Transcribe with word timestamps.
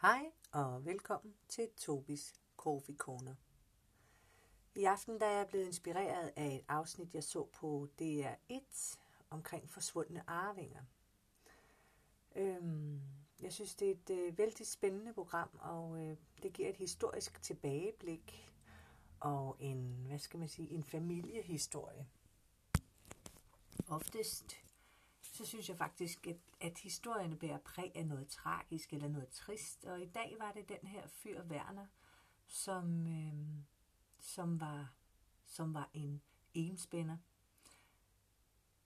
Hej 0.00 0.32
og 0.52 0.84
velkommen 0.84 1.34
til 1.48 1.68
Tobis 1.76 2.34
Coffee 2.56 2.96
Corner. 2.96 3.34
I 4.74 4.84
aften 4.84 5.20
der 5.20 5.26
er 5.26 5.36
jeg 5.36 5.46
blevet 5.46 5.66
inspireret 5.66 6.32
af 6.36 6.54
et 6.54 6.64
afsnit, 6.68 7.14
jeg 7.14 7.24
så 7.24 7.44
på 7.44 7.88
DR1 8.00 8.96
omkring 9.30 9.70
forsvundne 9.70 10.30
arvinger. 10.30 10.82
Øhm, 12.36 13.00
jeg 13.40 13.52
synes, 13.52 13.74
det 13.74 13.88
er 13.88 13.92
et 13.92 14.10
øh, 14.10 14.38
vældig 14.38 14.66
spændende 14.66 15.12
program, 15.12 15.48
og 15.60 16.06
øh, 16.06 16.16
det 16.42 16.52
giver 16.52 16.68
et 16.68 16.76
historisk 16.76 17.42
tilbageblik 17.42 18.52
og 19.20 19.56
en, 19.60 20.04
hvad 20.06 20.18
skal 20.18 20.38
man 20.38 20.48
sige, 20.48 20.70
en 20.70 20.84
familiehistorie. 20.84 22.06
Oftest 23.88 24.56
så 25.38 25.46
synes 25.46 25.68
jeg 25.68 25.78
faktisk, 25.78 26.26
at, 26.26 26.36
at 26.60 26.78
historierne 26.78 27.36
bærer 27.36 27.58
præg 27.58 27.92
af 27.94 28.06
noget 28.06 28.28
tragisk 28.28 28.92
eller 28.92 29.08
noget 29.08 29.28
trist. 29.28 29.84
Og 29.84 30.02
i 30.02 30.06
dag 30.06 30.36
var 30.38 30.52
det 30.52 30.68
den 30.68 30.88
her 30.88 31.06
fyr 31.06 31.42
Werner, 31.42 31.86
som, 32.46 33.06
øh, 33.06 33.64
som, 34.18 34.60
var, 34.60 34.92
som 35.46 35.74
var 35.74 35.90
en 35.94 36.22
enspænder. 36.54 37.16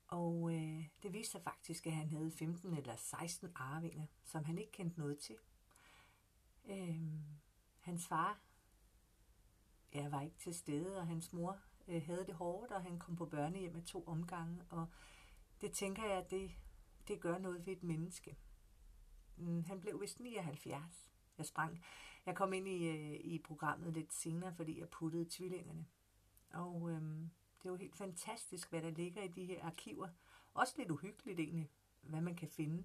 Og 0.09 0.55
øh, 0.55 0.89
det 1.03 1.13
viste 1.13 1.33
sig 1.33 1.43
faktisk, 1.43 1.87
at 1.87 1.93
han 1.93 2.11
havde 2.11 2.31
15 2.31 2.75
eller 2.75 2.97
16 2.97 3.53
arvinger, 3.55 4.07
som 4.25 4.45
han 4.45 4.59
ikke 4.59 4.73
kendte 4.73 5.01
noget 5.01 5.19
til. 5.19 5.37
Øh, 6.65 7.01
hans 7.81 8.07
far 8.07 8.41
ja, 9.95 10.09
var 10.09 10.21
ikke 10.21 10.39
til 10.39 10.55
stede, 10.55 10.99
og 10.99 11.07
hans 11.07 11.33
mor 11.33 11.59
øh, 11.89 12.03
havde 12.07 12.27
det 12.27 12.35
hårdt, 12.35 12.73
og 12.73 12.83
han 12.83 12.99
kom 12.99 13.17
på 13.17 13.27
børnehjem 13.27 13.73
med 13.73 13.83
to 13.83 14.05
omgange, 14.07 14.63
og 14.71 14.87
det 15.63 15.73
tænker 15.73 16.05
jeg, 16.05 16.31
det, 16.31 16.51
det 17.09 17.21
gør 17.21 17.39
noget 17.39 17.67
ved 17.67 17.73
et 17.73 17.83
menneske. 17.83 18.37
Mm, 19.37 19.65
han 19.65 19.81
blev 19.81 20.01
vist 20.01 20.21
79. 20.21 21.13
Jeg 21.39 21.47
sprang. 21.47 21.85
Jeg 22.27 22.37
kom 22.37 22.53
ind 22.53 22.69
i, 22.69 22.87
øh, 22.87 23.21
i 23.21 23.39
programmet 23.39 23.93
lidt 23.93 24.13
senere, 24.13 24.55
fordi 24.55 24.81
jeg 24.81 24.89
puttede 24.89 25.27
tvillingerne. 25.31 25.87
Og 26.51 26.91
øhm, 26.91 27.31
det 27.59 27.69
er 27.69 27.71
jo 27.71 27.77
helt 27.77 27.97
fantastisk, 27.97 28.71
hvad 28.71 28.83
der 28.83 28.91
ligger 28.91 29.23
i 29.23 29.29
de 29.29 29.45
her 29.45 29.65
arkiver. 29.65 30.09
Også 30.55 30.75
lidt 30.77 30.91
uhyggeligt 30.91 31.41
egentlig, 31.41 31.71
hvad 32.01 32.21
man 32.21 32.37
kan 32.37 32.49
finde 32.49 32.85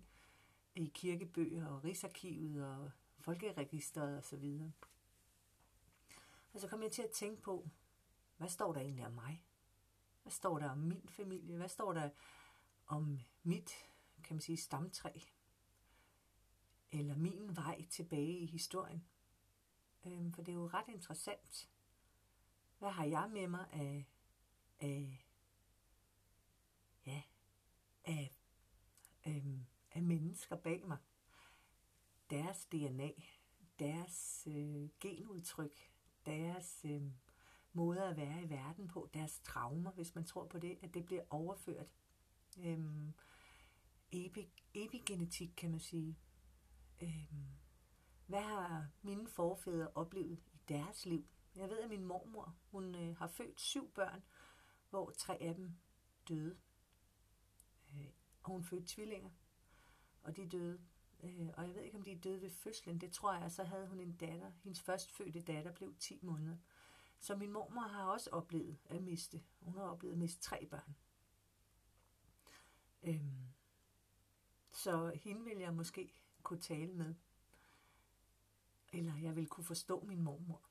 i 0.75 0.91
kirkebøger 0.93 1.67
og 1.67 1.83
Rigsarkivet 1.83 2.65
og 2.65 2.91
Folkeregisteret 3.19 4.17
osv. 4.17 4.43
Og, 4.43 4.71
og 6.53 6.59
så 6.59 6.67
kom 6.67 6.83
jeg 6.83 6.91
til 6.91 7.01
at 7.01 7.11
tænke 7.11 7.41
på, 7.41 7.69
hvad 8.37 8.49
står 8.49 8.73
der 8.73 8.81
egentlig 8.81 9.05
om 9.05 9.13
mig? 9.13 9.43
Hvad 10.21 10.31
står 10.31 10.59
der 10.59 10.69
om 10.69 10.77
min 10.77 11.09
familie? 11.09 11.57
Hvad 11.57 11.69
står 11.69 11.93
der 11.93 12.09
om 12.87 13.19
mit, 13.43 13.71
kan 14.23 14.35
man 14.35 14.41
sige, 14.41 14.57
stamtræ, 14.57 15.11
eller 16.91 17.15
min 17.15 17.55
vej 17.55 17.85
tilbage 17.89 18.37
i 18.37 18.45
historien. 18.45 19.05
Øhm, 20.05 20.33
for 20.33 20.41
det 20.41 20.51
er 20.51 20.55
jo 20.55 20.67
ret 20.67 20.87
interessant. 20.87 21.69
Hvad 22.79 22.89
har 22.89 23.05
jeg 23.05 23.29
med 23.33 23.47
mig 23.47 23.67
af, 23.71 24.05
af 24.79 25.25
ja, 27.05 27.21
af, 28.05 28.37
øhm, 29.27 29.65
af 29.91 30.03
mennesker 30.03 30.55
bag 30.55 30.87
mig? 30.87 30.97
Deres 32.29 32.65
DNA, 32.65 33.11
deres 33.79 34.47
øh, 34.51 34.89
genudtryk, 34.99 35.91
deres 36.25 36.85
øh, 36.85 37.01
måde 37.73 38.03
at 38.03 38.17
være 38.17 38.43
i 38.43 38.49
verden 38.49 38.87
på, 38.87 39.09
deres 39.13 39.39
traumer, 39.39 39.91
hvis 39.91 40.15
man 40.15 40.25
tror 40.25 40.45
på 40.45 40.59
det, 40.59 40.77
at 40.81 40.93
det 40.93 41.05
bliver 41.05 41.23
overført 41.29 41.87
Øhm, 42.57 43.13
epi, 44.11 44.49
epigenetik, 44.73 45.53
kan 45.57 45.71
man 45.71 45.79
sige. 45.79 46.17
Øhm, 47.01 47.47
hvad 48.25 48.41
har 48.41 48.87
mine 49.01 49.27
forfædre 49.27 49.91
oplevet 49.95 50.39
i 50.53 50.59
deres 50.69 51.05
liv? 51.05 51.27
Jeg 51.55 51.69
ved, 51.69 51.79
at 51.79 51.89
min 51.89 52.05
mormor, 52.05 52.55
hun 52.71 52.95
øh, 52.95 53.17
har 53.17 53.27
født 53.27 53.61
syv 53.61 53.91
børn, 53.91 54.23
hvor 54.89 55.09
tre 55.09 55.41
af 55.41 55.55
dem 55.55 55.75
døde. 56.27 56.57
Øh, 57.93 58.07
og 58.43 58.51
hun 58.51 58.63
fødte 58.63 58.87
tvillinger, 58.87 59.29
og 60.23 60.37
de 60.37 60.47
døde. 60.47 60.81
Øh, 61.23 61.49
og 61.53 61.67
jeg 61.67 61.75
ved 61.75 61.81
ikke, 61.81 61.97
om 61.97 62.03
de 62.03 62.19
døde 62.19 62.41
ved 62.41 62.49
fødslen. 62.49 63.01
Det 63.01 63.11
tror 63.11 63.33
jeg, 63.33 63.51
så 63.51 63.63
havde 63.63 63.87
hun 63.87 63.99
en 63.99 64.15
datter. 64.15 64.51
Hendes 64.63 64.81
førstfødte 64.81 65.41
datter 65.41 65.71
blev 65.71 65.95
10 65.99 66.19
måneder. 66.21 66.57
Så 67.19 67.35
min 67.35 67.51
mormor 67.51 67.81
har 67.81 68.03
også 68.03 68.29
oplevet 68.29 68.77
at 68.85 69.03
miste. 69.03 69.43
Hun 69.61 69.77
har 69.77 69.83
oplevet 69.83 70.13
at 70.13 70.19
miste 70.19 70.41
tre 70.41 70.65
børn. 70.65 70.95
Øhm, 73.07 73.53
så 74.71 75.11
hende 75.23 75.43
vil 75.43 75.57
jeg 75.57 75.73
måske 75.73 76.13
kunne 76.43 76.59
tale 76.59 76.93
med. 76.93 77.15
Eller 78.93 79.15
jeg 79.15 79.35
vil 79.35 79.47
kunne 79.47 79.63
forstå 79.63 80.03
min 80.03 80.21
mormor. 80.21 80.61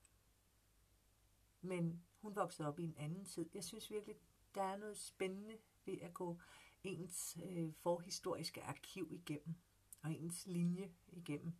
Men 1.61 2.03
hun 2.21 2.35
voksede 2.35 2.67
op 2.67 2.79
i 2.79 2.83
en 2.83 2.95
anden 2.97 3.25
tid. 3.25 3.49
Jeg 3.53 3.63
synes 3.63 3.91
virkelig, 3.91 4.15
der 4.55 4.63
er 4.63 4.77
noget 4.77 4.97
spændende 4.97 5.57
ved 5.85 5.97
at 6.01 6.13
gå 6.13 6.39
ens 6.83 7.37
øh, 7.43 7.73
forhistoriske 7.73 8.63
arkiv 8.63 9.07
igennem. 9.11 9.55
Og 10.03 10.13
ens 10.13 10.47
linje 10.47 10.93
igennem. 11.07 11.53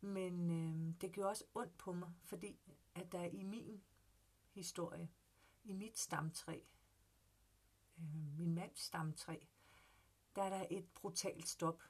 Men 0.00 0.50
øh, 0.50 0.94
det 1.00 1.12
gjorde 1.12 1.30
også 1.30 1.44
ondt 1.54 1.78
på 1.78 1.92
mig, 1.92 2.12
fordi 2.22 2.58
at 2.94 3.12
der 3.12 3.24
i 3.24 3.42
min 3.42 3.82
historie, 4.50 5.08
i 5.64 5.72
mit 5.72 5.98
stamtræ, 5.98 6.60
øh, 7.98 8.38
min 8.38 8.54
mands 8.54 8.80
stamtræ, 8.80 9.38
der 10.36 10.42
er 10.42 10.48
der 10.58 10.66
et 10.70 10.88
brutalt 10.94 11.48
stop. 11.48 11.82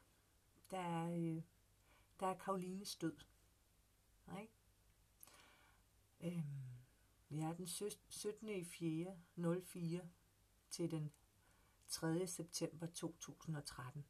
Der 0.71 0.79
er, 0.79 1.11
øh, 1.11 1.43
der 2.21 2.27
er 2.27 2.35
Karolines 2.35 2.97
død. 2.97 3.17
Nej? 4.27 4.49
Øhm, 6.21 6.43
vi 7.29 7.39
er 7.41 7.53
den 7.53 7.67
17. 8.09 8.49
i 8.49 8.65
4. 8.65 9.17
04 9.65 10.09
til 10.71 10.91
den 10.91 11.13
3. 11.89 12.27
september 12.27 12.87
2013. 12.87 14.05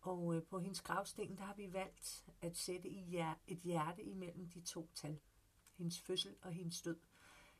Og 0.00 0.34
øh, 0.34 0.42
på 0.42 0.58
hendes 0.60 0.80
gravsten, 0.82 1.36
der 1.36 1.44
har 1.44 1.54
vi 1.54 1.72
valgt 1.72 2.26
at 2.40 2.56
sætte 2.56 2.88
i 2.88 3.02
hjer- 3.02 3.38
et 3.46 3.58
hjerte 3.58 4.02
imellem 4.02 4.48
de 4.50 4.60
to 4.60 4.90
tal. 4.94 5.20
Hendes 5.76 6.00
fødsel 6.00 6.36
og 6.42 6.52
hendes 6.52 6.82
død. 6.82 7.00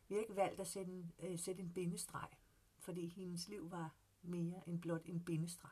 Vi 0.08 0.14
har 0.14 0.20
ikke 0.22 0.36
valgt 0.36 0.60
at 0.60 0.66
sætte 0.66 0.92
en, 0.92 1.12
øh, 1.18 1.38
sætte 1.38 1.62
en 1.62 1.72
bindestreg, 1.72 2.28
fordi 2.78 3.06
hendes 3.06 3.48
liv 3.48 3.70
var 3.70 3.94
mere 4.22 4.68
end 4.68 4.80
blot 4.80 5.02
en 5.04 5.24
bindestreg. 5.24 5.70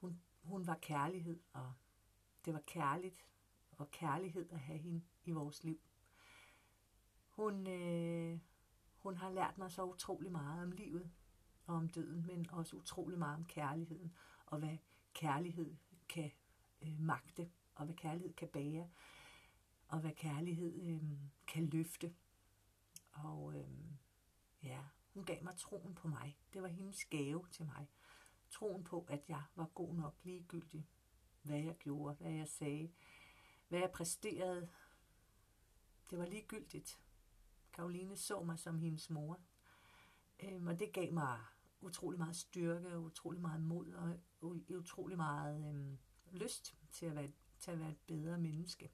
Hun, 0.00 0.22
hun 0.42 0.66
var 0.66 0.78
kærlighed, 0.82 1.40
og 1.52 1.72
det 2.44 2.54
var 2.54 2.62
kærligt 2.66 3.26
og 3.70 3.90
kærlighed 3.90 4.50
at 4.50 4.60
have 4.60 4.78
hende 4.78 5.02
i 5.24 5.30
vores 5.30 5.64
liv. 5.64 5.80
Hun, 7.28 7.66
øh, 7.66 8.38
hun 8.96 9.16
har 9.16 9.30
lært 9.30 9.58
mig 9.58 9.70
så 9.70 9.84
utrolig 9.84 10.32
meget 10.32 10.62
om 10.62 10.72
livet 10.72 11.10
og 11.66 11.74
om 11.74 11.88
døden, 11.88 12.26
men 12.26 12.50
også 12.50 12.76
utrolig 12.76 13.18
meget 13.18 13.36
om 13.36 13.44
kærligheden, 13.44 14.14
og 14.46 14.58
hvad 14.58 14.76
kærlighed 15.14 15.76
kan 16.08 16.30
øh, 16.82 17.00
magte, 17.00 17.50
og 17.74 17.84
hvad 17.84 17.96
kærlighed 17.96 18.34
kan 18.34 18.48
bære, 18.48 18.88
og 19.88 20.00
hvad 20.00 20.12
kærlighed 20.12 20.82
øh, 20.82 21.18
kan 21.46 21.66
løfte. 21.66 22.14
Og 23.12 23.54
øh, 23.56 23.92
ja, 24.62 24.80
hun 25.14 25.24
gav 25.24 25.44
mig 25.44 25.56
troen 25.56 25.94
på 25.94 26.08
mig. 26.08 26.38
Det 26.52 26.62
var 26.62 26.68
hendes 26.68 27.04
gave 27.04 27.46
til 27.50 27.66
mig. 27.66 27.88
Troen 28.50 28.84
på, 28.84 29.06
at 29.08 29.28
jeg 29.28 29.42
var 29.54 29.66
god 29.66 29.94
nok 29.94 30.14
ligegyldig. 30.22 30.88
Hvad 31.42 31.58
jeg 31.58 31.76
gjorde, 31.78 32.14
hvad 32.14 32.30
jeg 32.30 32.48
sagde, 32.48 32.92
hvad 33.68 33.80
jeg 33.80 33.90
præsterede. 33.90 34.68
Det 36.10 36.18
var 36.18 36.26
ligegyldigt. 36.26 37.00
Karoline 37.72 38.16
så 38.16 38.42
mig 38.42 38.58
som 38.58 38.78
hendes 38.78 39.10
mor. 39.10 39.40
Øhm, 40.40 40.66
og 40.66 40.78
det 40.78 40.92
gav 40.92 41.12
mig 41.12 41.38
utrolig 41.80 42.18
meget 42.18 42.36
styrke, 42.36 42.98
utrolig 42.98 43.40
meget 43.40 43.60
mod 43.60 43.92
og 43.92 44.20
utrolig 44.68 45.16
meget 45.16 45.68
øhm, 45.68 45.98
lyst 46.32 46.76
til 46.92 47.06
at, 47.06 47.14
være, 47.14 47.32
til 47.58 47.70
at 47.70 47.80
være 47.80 47.90
et 47.90 48.00
bedre 48.06 48.38
menneske. 48.38 48.90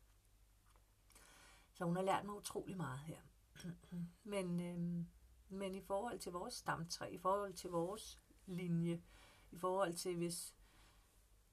Så 1.73 1.85
hun 1.85 1.97
har 1.97 2.03
lært 2.03 2.25
mig 2.25 2.37
utrolig 2.37 2.77
meget 2.77 2.99
her. 2.99 3.21
Men 4.35 4.61
øhm, 4.61 5.07
men 5.55 5.75
i 5.75 5.81
forhold 5.81 6.19
til 6.19 6.33
vores 6.33 6.55
stamtræ, 6.55 7.07
i 7.11 7.19
forhold 7.19 7.55
til 7.55 7.71
vores 7.71 8.21
linje, 8.47 9.03
i 9.51 9.59
forhold 9.59 9.95
til 9.95 10.17
hvis, 10.17 10.55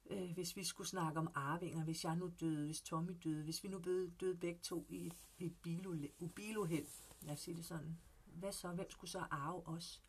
øh, 0.05 0.31
hvis 0.31 0.55
vi 0.55 0.63
skulle 0.63 0.87
snakke 0.87 1.19
om 1.19 1.31
arvinger, 1.35 1.83
hvis 1.83 2.03
jeg 2.03 2.15
nu 2.15 2.31
døde, 2.39 2.65
hvis 2.65 2.81
Tommy 2.81 3.17
døde, 3.23 3.43
hvis 3.43 3.63
vi 3.63 3.69
nu 3.69 3.77
døde, 3.77 4.11
døde 4.19 4.37
begge 4.37 4.59
to 4.59 4.85
i 4.89 5.07
et, 5.07 5.15
et 5.39 5.55
biloheld, 6.35 6.87
lad 7.21 7.33
os 7.33 7.39
sige 7.39 7.57
det 7.57 7.65
sådan, 7.65 7.97
hvad 8.25 8.51
så? 8.51 8.71
Hvem 8.71 8.89
skulle 8.89 9.11
så 9.11 9.19
arve 9.19 9.67
os? 9.67 10.03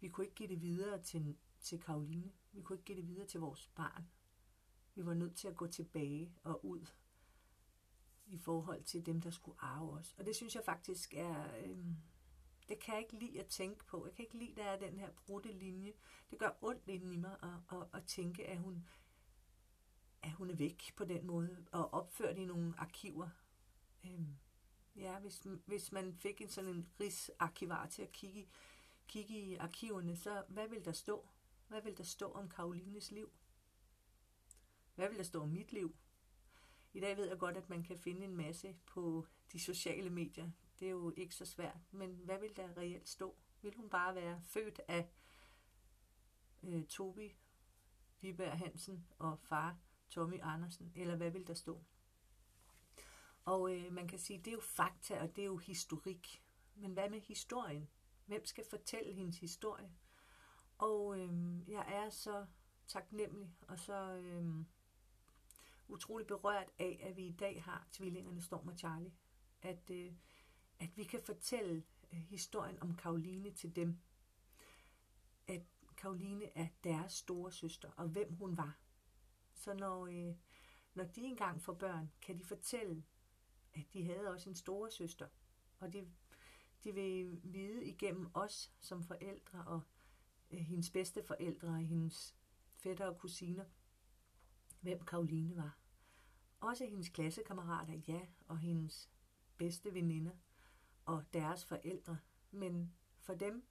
Vi 0.00 0.08
kunne 0.08 0.24
ikke 0.24 0.36
give 0.36 0.48
det 0.48 0.62
videre 0.62 1.02
til, 1.02 1.36
til 1.60 1.80
Karoline. 1.80 2.32
Vi 2.52 2.62
kunne 2.62 2.76
ikke 2.76 2.84
give 2.84 2.98
det 2.98 3.08
videre 3.08 3.26
til 3.26 3.40
vores 3.40 3.70
barn. 3.74 4.08
Vi 4.94 5.06
var 5.06 5.14
nødt 5.14 5.36
til 5.36 5.48
at 5.48 5.56
gå 5.56 5.66
tilbage 5.66 6.32
og 6.44 6.64
ud 6.64 6.86
i 8.26 8.38
forhold 8.38 8.82
til 8.82 9.06
dem, 9.06 9.20
der 9.20 9.30
skulle 9.30 9.60
arve 9.60 9.92
os. 9.92 10.14
Og 10.18 10.26
det 10.26 10.36
synes 10.36 10.54
jeg 10.54 10.64
faktisk 10.64 11.14
er, 11.14 11.56
øh, 11.64 11.78
det 12.68 12.78
kan 12.78 12.94
jeg 12.94 13.02
ikke 13.02 13.18
lide 13.18 13.40
at 13.40 13.46
tænke 13.46 13.84
på. 13.84 14.06
Jeg 14.06 14.14
kan 14.14 14.24
ikke 14.24 14.38
lide, 14.38 14.50
at 14.50 14.56
der 14.56 14.64
er 14.64 14.90
den 14.90 14.98
her 14.98 15.10
brudte 15.10 15.52
linje. 15.52 15.92
Det 16.30 16.38
gør 16.38 16.50
ondt 16.60 16.88
inden 16.88 17.12
i 17.12 17.16
mig 17.16 17.36
at, 17.42 17.78
at, 17.78 17.86
at 17.92 18.04
tænke, 18.06 18.46
at 18.46 18.58
hun 18.58 18.84
at 20.22 20.32
hun 20.32 20.50
er 20.50 20.54
væk 20.54 20.92
på 20.96 21.04
den 21.04 21.26
måde, 21.26 21.66
og 21.72 21.94
opført 21.94 22.38
i 22.38 22.44
nogle 22.44 22.74
arkiver. 22.78 23.28
Øhm, 24.04 24.36
ja, 24.96 25.18
hvis, 25.18 25.46
hvis 25.66 25.92
man 25.92 26.14
fik 26.14 26.40
en 26.40 26.48
sådan 26.48 26.70
en 26.70 26.88
rigsarkivar 27.00 27.86
til 27.86 28.02
at 28.02 28.12
kigge, 28.12 28.48
kigge 29.06 29.38
i 29.40 29.54
arkiverne, 29.54 30.16
så 30.16 30.44
hvad 30.48 30.68
vil 30.68 30.84
der 30.84 30.92
stå? 30.92 31.28
Hvad 31.68 31.82
vil 31.82 31.96
der 31.96 32.04
stå 32.04 32.32
om 32.32 32.48
Karolines 32.48 33.10
liv? 33.10 33.32
Hvad 34.94 35.08
vil 35.08 35.18
der 35.18 35.24
stå 35.24 35.42
om 35.42 35.48
mit 35.48 35.72
liv? 35.72 35.96
I 36.92 37.00
dag 37.00 37.16
ved 37.16 37.28
jeg 37.28 37.38
godt, 37.38 37.56
at 37.56 37.68
man 37.68 37.82
kan 37.82 37.98
finde 37.98 38.24
en 38.24 38.36
masse 38.36 38.76
på 38.86 39.26
de 39.52 39.60
sociale 39.60 40.10
medier. 40.10 40.50
Det 40.80 40.86
er 40.86 40.90
jo 40.90 41.14
ikke 41.16 41.34
så 41.34 41.44
svært. 41.44 41.78
Men 41.90 42.20
hvad 42.24 42.38
vil 42.38 42.56
der 42.56 42.76
reelt 42.76 43.08
stå? 43.08 43.36
Vil 43.62 43.74
hun 43.76 43.90
bare 43.90 44.14
være 44.14 44.40
født 44.42 44.80
af 44.88 45.10
øh, 46.62 46.84
Tobi 46.84 47.36
Viberg 48.20 48.58
Hansen 48.58 49.06
og 49.18 49.38
far 49.40 49.78
Tommy 50.10 50.40
Andersen? 50.42 50.92
Eller 50.94 51.16
hvad 51.16 51.30
vil 51.30 51.46
der 51.46 51.54
stå? 51.54 51.82
Og 53.44 53.76
øh, 53.76 53.92
man 53.92 54.08
kan 54.08 54.18
sige, 54.18 54.38
det 54.38 54.46
er 54.46 54.52
jo 54.52 54.60
fakta, 54.60 55.20
og 55.20 55.36
det 55.36 55.42
er 55.42 55.46
jo 55.46 55.56
historik. 55.56 56.42
Men 56.74 56.92
hvad 56.92 57.10
med 57.10 57.20
historien? 57.20 57.88
Hvem 58.26 58.44
skal 58.44 58.64
fortælle 58.70 59.12
hendes 59.12 59.38
historie? 59.38 59.92
Og 60.78 61.18
øh, 61.18 61.70
jeg 61.70 61.84
er 61.88 62.10
så 62.10 62.46
taknemmelig 62.86 63.56
og 63.68 63.78
så 63.78 64.12
øh, 64.12 64.64
utrolig 65.88 66.26
berørt 66.26 66.70
af, 66.78 67.00
at 67.02 67.16
vi 67.16 67.26
i 67.26 67.32
dag 67.32 67.62
har 67.64 67.86
tvillingerne 67.92 68.42
Storm 68.42 68.68
og 68.68 68.78
Charlie. 68.78 69.12
At, 69.62 69.90
øh, 69.90 70.12
at 70.80 70.96
vi 70.96 71.04
kan 71.04 71.22
fortælle 71.22 71.84
øh, 72.12 72.18
historien 72.18 72.82
om 72.82 72.96
Karoline 72.96 73.50
til 73.50 73.76
dem. 73.76 73.98
At 75.46 75.62
Karoline 75.96 76.58
er 76.58 76.68
deres 76.84 77.12
store 77.12 77.52
søster, 77.52 77.90
og 77.96 78.08
hvem 78.08 78.32
hun 78.32 78.56
var. 78.56 78.78
Så 79.54 79.74
når, 79.74 80.06
øh, 80.06 80.34
når 80.94 81.04
de 81.04 81.20
engang 81.20 81.62
får 81.62 81.74
børn, 81.74 82.12
kan 82.22 82.38
de 82.38 82.44
fortælle, 82.44 83.04
at 83.74 83.84
de 83.92 84.04
havde 84.04 84.30
også 84.30 84.50
en 84.50 84.56
store 84.56 84.90
søster. 84.90 85.28
Og 85.78 85.92
de, 85.92 86.10
de 86.84 86.94
vil 86.94 87.40
vide 87.42 87.84
igennem 87.84 88.30
os 88.34 88.72
som 88.80 89.02
forældre 89.02 89.64
og 89.64 89.80
øh, 90.50 90.58
hendes 90.58 90.90
bedste 90.90 91.22
forældre 91.22 91.68
og 91.68 91.78
hendes 91.78 92.34
fætter 92.74 93.06
og 93.06 93.18
kusiner, 93.18 93.64
hvem 94.80 95.04
Karoline 95.04 95.56
var. 95.56 95.78
Også 96.60 96.86
hendes 96.86 97.08
klassekammerater, 97.08 98.00
ja, 98.08 98.20
og 98.48 98.58
hendes 98.58 99.10
bedste 99.56 99.94
veninder 99.94 100.32
og 101.08 101.24
deres 101.32 101.64
forældre. 101.64 102.18
Men 102.50 102.94
for 103.18 103.34
dem, 103.34 103.66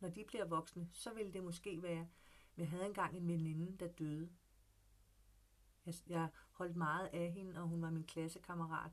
når 0.00 0.08
de 0.08 0.24
bliver 0.24 0.44
voksne, 0.44 0.88
så 0.92 1.14
vil 1.14 1.34
det 1.34 1.44
måske 1.44 1.82
være, 1.82 2.08
jeg 2.56 2.70
havde 2.70 2.86
engang 2.86 3.16
en 3.16 3.28
veninde, 3.28 3.76
der 3.78 3.88
døde. 3.88 4.32
Jeg, 5.86 5.94
jeg 6.06 6.28
holdt 6.50 6.76
meget 6.76 7.06
af 7.06 7.32
hende, 7.32 7.60
og 7.60 7.68
hun 7.68 7.82
var 7.82 7.90
min 7.90 8.04
klassekammerat, 8.04 8.92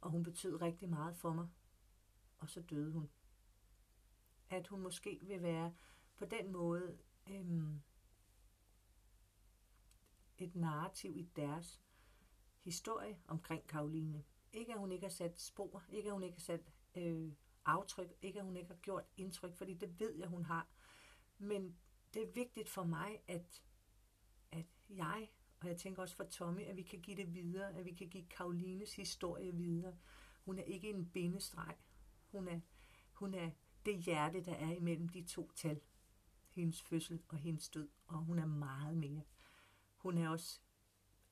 og 0.00 0.10
hun 0.10 0.22
betød 0.22 0.62
rigtig 0.62 0.88
meget 0.88 1.16
for 1.16 1.32
mig. 1.32 1.48
Og 2.38 2.50
så 2.50 2.60
døde 2.60 2.92
hun. 2.92 3.10
At 4.50 4.66
hun 4.66 4.80
måske 4.80 5.20
vil 5.22 5.42
være 5.42 5.74
på 6.16 6.24
den 6.24 6.52
måde 6.52 6.98
øhm, 7.30 7.82
et 10.38 10.54
narrativ 10.54 11.16
i 11.16 11.22
deres 11.36 11.82
historie 12.60 13.18
omkring 13.26 13.66
Karoline. 13.66 14.24
Ikke 14.52 14.72
at 14.72 14.78
hun 14.78 14.92
ikke 14.92 15.04
har 15.04 15.10
sat 15.10 15.40
spor, 15.40 15.82
ikke 15.88 16.08
at 16.08 16.12
hun 16.12 16.22
ikke 16.22 16.36
har 16.36 16.40
sat 16.40 16.73
øh, 16.94 17.32
aftryk, 17.64 18.12
ikke 18.22 18.38
at 18.38 18.44
hun 18.44 18.56
ikke 18.56 18.68
har 18.68 18.78
gjort 18.78 19.04
indtryk, 19.16 19.54
fordi 19.54 19.74
det 19.74 20.00
ved 20.00 20.14
jeg, 20.14 20.28
hun 20.28 20.44
har. 20.44 20.68
Men 21.38 21.76
det 22.14 22.22
er 22.22 22.32
vigtigt 22.32 22.68
for 22.68 22.84
mig, 22.84 23.22
at, 23.28 23.62
at 24.52 24.66
jeg, 24.88 25.30
og 25.60 25.68
jeg 25.68 25.76
tænker 25.76 26.02
også 26.02 26.16
for 26.16 26.24
Tommy, 26.24 26.60
at 26.60 26.76
vi 26.76 26.82
kan 26.82 27.00
give 27.00 27.16
det 27.16 27.34
videre, 27.34 27.74
at 27.74 27.84
vi 27.84 27.92
kan 27.92 28.08
give 28.08 28.24
Karolines 28.24 28.96
historie 28.96 29.54
videre. 29.54 29.96
Hun 30.44 30.58
er 30.58 30.62
ikke 30.62 30.90
en 30.90 31.10
bindestreg. 31.10 31.76
Hun 32.30 32.48
er, 32.48 32.60
hun 33.12 33.34
er 33.34 33.50
det 33.86 33.96
hjerte, 33.98 34.44
der 34.44 34.54
er 34.54 34.70
imellem 34.70 35.08
de 35.08 35.22
to 35.22 35.50
tal. 35.54 35.80
Hendes 36.48 36.82
fødsel 36.82 37.22
og 37.28 37.38
hendes 37.38 37.68
død, 37.68 37.88
og 38.06 38.18
hun 38.18 38.38
er 38.38 38.46
meget 38.46 38.96
mere. 38.96 39.22
Hun 39.96 40.18
er 40.18 40.28
også 40.28 40.60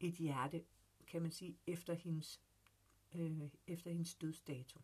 et 0.01 0.15
hjerte 0.15 0.65
kan 1.07 1.23
man 1.23 1.31
sige, 1.31 1.59
efter 1.67 1.95
hendes, 1.95 2.41
øh, 3.15 3.41
efter 3.67 3.91
hendes 3.91 4.15
dødsdato. 4.15 4.81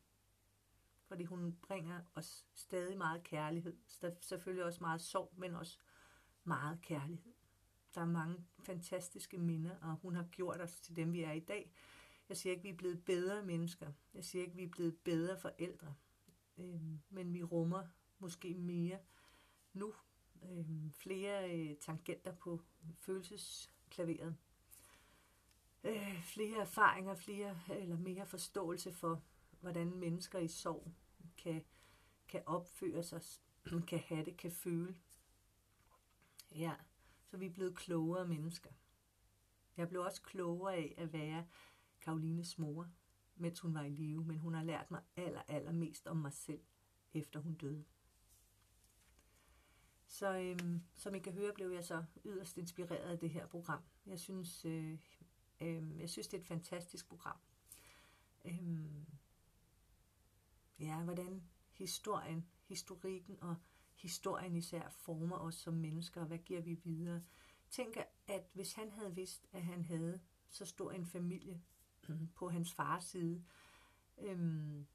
Fordi 1.09 1.25
hun 1.25 1.57
bringer 1.63 2.01
os 2.15 2.47
stadig 2.55 2.99
meget 2.99 3.23
kærlighed. 3.23 3.77
Selvfølgelig 4.21 4.65
også 4.65 4.81
meget 4.81 5.01
sorg, 5.01 5.35
men 5.37 5.55
også 5.55 5.79
meget 6.45 6.81
kærlighed. 6.83 7.33
Der 7.95 8.01
er 8.01 8.07
mange 8.07 8.47
fantastiske 8.59 9.39
minder, 9.39 9.77
og 9.81 9.97
hun 10.03 10.15
har 10.15 10.25
gjort 10.25 10.61
os 10.61 10.81
til 10.81 10.97
dem, 10.97 11.13
vi 11.13 11.23
er 11.23 11.33
i 11.33 11.41
dag. 11.41 11.73
Jeg 12.29 12.37
siger 12.37 12.53
ikke, 12.53 12.63
vi 12.63 12.69
er 12.69 12.77
blevet 12.77 13.05
bedre 13.05 13.43
mennesker. 13.43 13.93
Jeg 14.15 14.25
siger 14.25 14.45
ikke, 14.45 14.57
vi 14.57 14.65
er 14.65 14.69
blevet 14.69 14.99
bedre 14.99 15.39
forældre. 15.39 15.95
Øh, 16.59 16.81
men 17.11 17.35
vi 17.35 17.43
rummer 17.43 17.87
måske 18.19 18.55
mere 18.55 18.99
nu. 19.73 19.95
Øh, 20.43 20.93
flere 20.93 21.59
øh, 21.59 21.77
tangenter 21.77 22.33
på 22.33 22.61
følelsesklaveret 22.99 24.37
øh, 25.85 26.23
flere 26.23 26.61
erfaringer, 26.61 27.15
flere 27.15 27.59
eller 27.71 27.97
mere 27.97 28.27
forståelse 28.27 28.93
for, 28.93 29.23
hvordan 29.61 29.95
mennesker 29.95 30.39
i 30.39 30.49
sorg 30.49 30.93
kan, 31.37 31.65
kan 32.29 32.43
opføre 32.47 33.03
sig, 33.03 33.23
kan 33.89 33.99
have 33.99 34.25
det, 34.25 34.37
kan 34.37 34.53
føle. 34.53 34.97
Ja, 36.55 36.75
så 37.25 37.37
vi 37.37 37.47
er 37.47 37.51
blevet 37.51 37.77
klogere 37.77 38.29
mennesker. 38.29 38.71
Jeg 39.77 39.89
blev 39.89 40.01
også 40.01 40.23
klogere 40.23 40.75
af 40.75 40.95
at 40.97 41.13
være 41.13 41.47
Karolines 42.01 42.59
mor, 42.59 42.91
mens 43.37 43.61
hun 43.61 43.75
var 43.75 43.83
i 43.83 43.91
live, 43.91 44.25
men 44.25 44.39
hun 44.39 44.55
har 44.55 44.65
lært 44.65 44.91
mig 44.91 45.03
aller, 45.17 45.43
aller 45.49 45.73
mest 45.73 46.07
om 46.07 46.17
mig 46.17 46.33
selv, 46.33 46.61
efter 47.15 47.41
hun 47.41 47.55
døde. 47.55 47.85
Så 50.07 50.39
øhm, 50.39 50.83
som 50.95 51.15
I 51.15 51.19
kan 51.19 51.33
høre, 51.33 51.53
blev 51.55 51.71
jeg 51.71 51.85
så 51.85 52.05
yderst 52.25 52.59
inspireret 52.59 53.11
af 53.11 53.19
det 53.19 53.31
her 53.31 53.47
program. 53.47 53.83
Jeg 54.07 54.19
synes, 54.19 54.65
øh, 54.65 54.99
øh, 55.61 56.01
jeg 56.01 56.11
synes, 56.11 56.29
det 56.29 56.37
er 56.37 56.41
et 56.41 56.47
fantastisk 56.47 57.09
program. 57.09 57.37
Øhm, 58.45 59.07
ja, 60.79 61.03
hvordan 61.03 61.43
historien, 61.73 62.49
historikken 62.65 63.39
og 63.41 63.57
historien 63.95 64.57
især 64.57 64.89
former 64.89 65.37
os 65.37 65.55
som 65.55 65.75
mennesker, 65.75 66.21
og 66.21 66.27
hvad 66.27 66.39
giver 66.39 66.61
vi 66.61 66.75
videre. 66.75 67.23
Tænk, 67.71 67.97
at 68.27 68.51
hvis 68.53 68.73
han 68.73 68.91
havde 68.91 69.15
vidst, 69.15 69.47
at 69.53 69.63
han 69.63 69.85
havde 69.85 70.21
så 70.51 70.65
stor 70.65 70.93
en 70.93 71.07
familie 71.07 71.63
på 72.37 72.49
hans 72.49 72.73
fars 72.73 73.05
side, 73.05 73.45
øhm, 74.19 74.87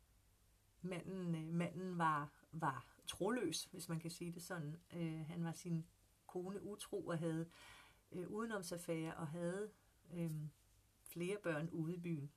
manden, 0.82 1.36
øh, 1.36 1.54
manden 1.54 1.98
var, 1.98 2.30
var 2.52 2.86
troløs, 3.08 3.64
hvis 3.64 3.90
man 3.90 4.00
kan 4.00 4.12
sige 4.12 4.32
det 4.32 4.44
sådan. 4.44 4.76
Øh, 4.94 5.26
han 5.26 5.44
var 5.44 5.52
sin 5.52 5.86
kone 6.28 6.64
utro 6.64 7.08
og 7.08 7.18
havde 7.18 7.50
øh, 8.12 8.30
udenomsaffære 8.30 9.16
og 9.16 9.28
havde 9.28 9.72
øh, 10.14 10.32
flere 11.04 11.38
børn 11.44 11.70
ude 11.70 11.96
i 11.96 12.00
byen. 12.00 12.32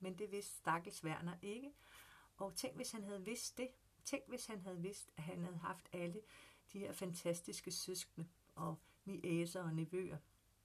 Men 0.00 0.18
det 0.18 0.32
vidste 0.32 0.56
Stakkels 0.56 1.04
Werner 1.04 1.34
ikke. 1.42 1.72
Og 2.38 2.54
tænk, 2.54 2.76
hvis 2.76 2.92
han 2.92 3.04
havde 3.04 3.24
vidst 3.24 3.58
det. 3.58 3.68
Tænk, 4.04 4.28
hvis 4.28 4.46
han 4.46 4.60
havde 4.60 4.80
vidst, 4.80 5.10
at 5.16 5.22
han 5.22 5.42
havde 5.44 5.58
haft 5.58 5.88
alle 5.92 6.20
de 6.72 6.78
her 6.78 6.92
fantastiske 6.92 7.70
søskende 7.70 8.28
og 8.54 8.78
niæser 9.04 9.62
og 9.62 9.74
nevøer 9.74 10.18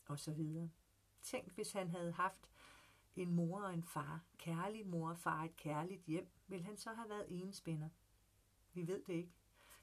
og 0.05 0.19
så 0.19 0.31
videre. 0.31 0.69
Tænk, 1.21 1.51
hvis 1.51 1.71
han 1.71 1.89
havde 1.89 2.11
haft 2.11 2.49
en 3.15 3.31
mor 3.31 3.61
og 3.61 3.73
en 3.73 3.83
far, 3.83 4.21
kærlig 4.37 4.87
mor 4.87 5.09
og 5.09 5.19
far, 5.19 5.43
et 5.43 5.57
kærligt 5.57 6.03
hjem, 6.05 6.27
ville 6.47 6.65
han 6.65 6.77
så 6.77 6.93
have 6.93 7.09
været 7.09 7.25
enespænder? 7.29 7.89
Vi 8.73 8.87
ved 8.87 9.03
det 9.03 9.13
ikke. 9.13 9.33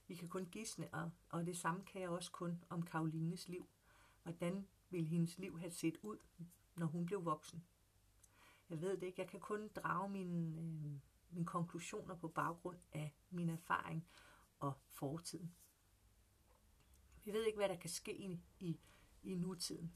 Vi 0.06 0.14
kan 0.14 0.28
kun 0.28 0.46
gisne, 0.46 0.88
og, 0.94 1.10
og 1.30 1.46
det 1.46 1.58
samme 1.58 1.84
kan 1.84 2.00
jeg 2.00 2.10
også 2.10 2.30
kun 2.30 2.64
om 2.68 2.82
Karolines 2.82 3.48
liv. 3.48 3.68
Hvordan 4.22 4.68
ville 4.90 5.08
hendes 5.08 5.38
liv 5.38 5.58
have 5.58 5.70
set 5.70 5.98
ud, 6.02 6.18
når 6.76 6.86
hun 6.86 7.06
blev 7.06 7.24
voksen. 7.24 7.64
Jeg 8.70 8.80
ved 8.80 8.96
det 8.96 9.06
ikke. 9.06 9.20
Jeg 9.20 9.28
kan 9.28 9.40
kun 9.40 9.68
drage 9.68 10.08
mine, 10.08 10.60
øh, 10.60 10.98
mine 11.30 11.46
konklusioner 11.46 12.14
på 12.16 12.28
baggrund 12.28 12.78
af 12.92 13.14
min 13.30 13.48
erfaring 13.48 14.06
og 14.58 14.72
fortiden. 14.88 15.54
Vi 17.24 17.32
ved 17.32 17.44
ikke, 17.44 17.56
hvad 17.56 17.68
der 17.68 17.76
kan 17.76 17.90
ske 17.90 18.16
i, 18.16 18.40
i, 18.58 18.80
i 19.22 19.34
nutiden. 19.34 19.94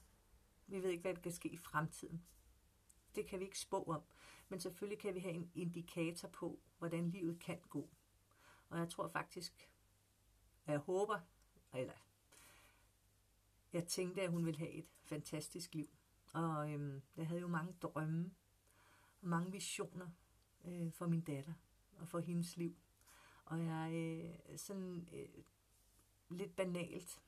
Vi 0.66 0.82
ved 0.82 0.90
ikke, 0.90 1.02
hvad 1.02 1.14
der 1.14 1.20
kan 1.20 1.32
ske 1.32 1.48
i 1.48 1.56
fremtiden. 1.56 2.24
Det 3.14 3.26
kan 3.26 3.40
vi 3.40 3.44
ikke 3.44 3.58
spå 3.58 3.82
om. 3.82 4.02
Men 4.48 4.60
selvfølgelig 4.60 4.98
kan 4.98 5.14
vi 5.14 5.20
have 5.20 5.34
en 5.34 5.50
indikator 5.54 6.28
på, 6.28 6.60
hvordan 6.78 7.10
livet 7.10 7.40
kan 7.40 7.60
gå. 7.68 7.90
Og 8.68 8.78
jeg 8.78 8.90
tror 8.90 9.08
faktisk, 9.08 9.70
jeg 10.66 10.78
håber, 10.78 11.20
eller 11.74 11.94
jeg 13.72 13.86
tænkte, 13.86 14.22
at 14.22 14.30
hun 14.30 14.46
ville 14.46 14.58
have 14.58 14.70
et 14.70 14.86
fantastisk 15.02 15.74
liv. 15.74 15.88
Og 16.32 16.72
øhm, 16.72 17.02
jeg 17.16 17.26
havde 17.26 17.40
jo 17.40 17.48
mange 17.48 17.72
drømme 17.82 18.34
og 19.20 19.28
mange 19.28 19.52
visioner 19.52 20.10
øh, 20.66 20.92
for 20.92 21.06
min 21.06 21.20
datter 21.20 21.52
og 21.98 22.08
for 22.08 22.18
hendes 22.18 22.56
liv. 22.56 22.76
Og 23.44 23.64
jeg 23.64 23.92
øh, 23.94 24.58
sådan 24.58 25.08
øh, 25.12 25.44
lidt 26.30 26.56
banalt 26.56 27.22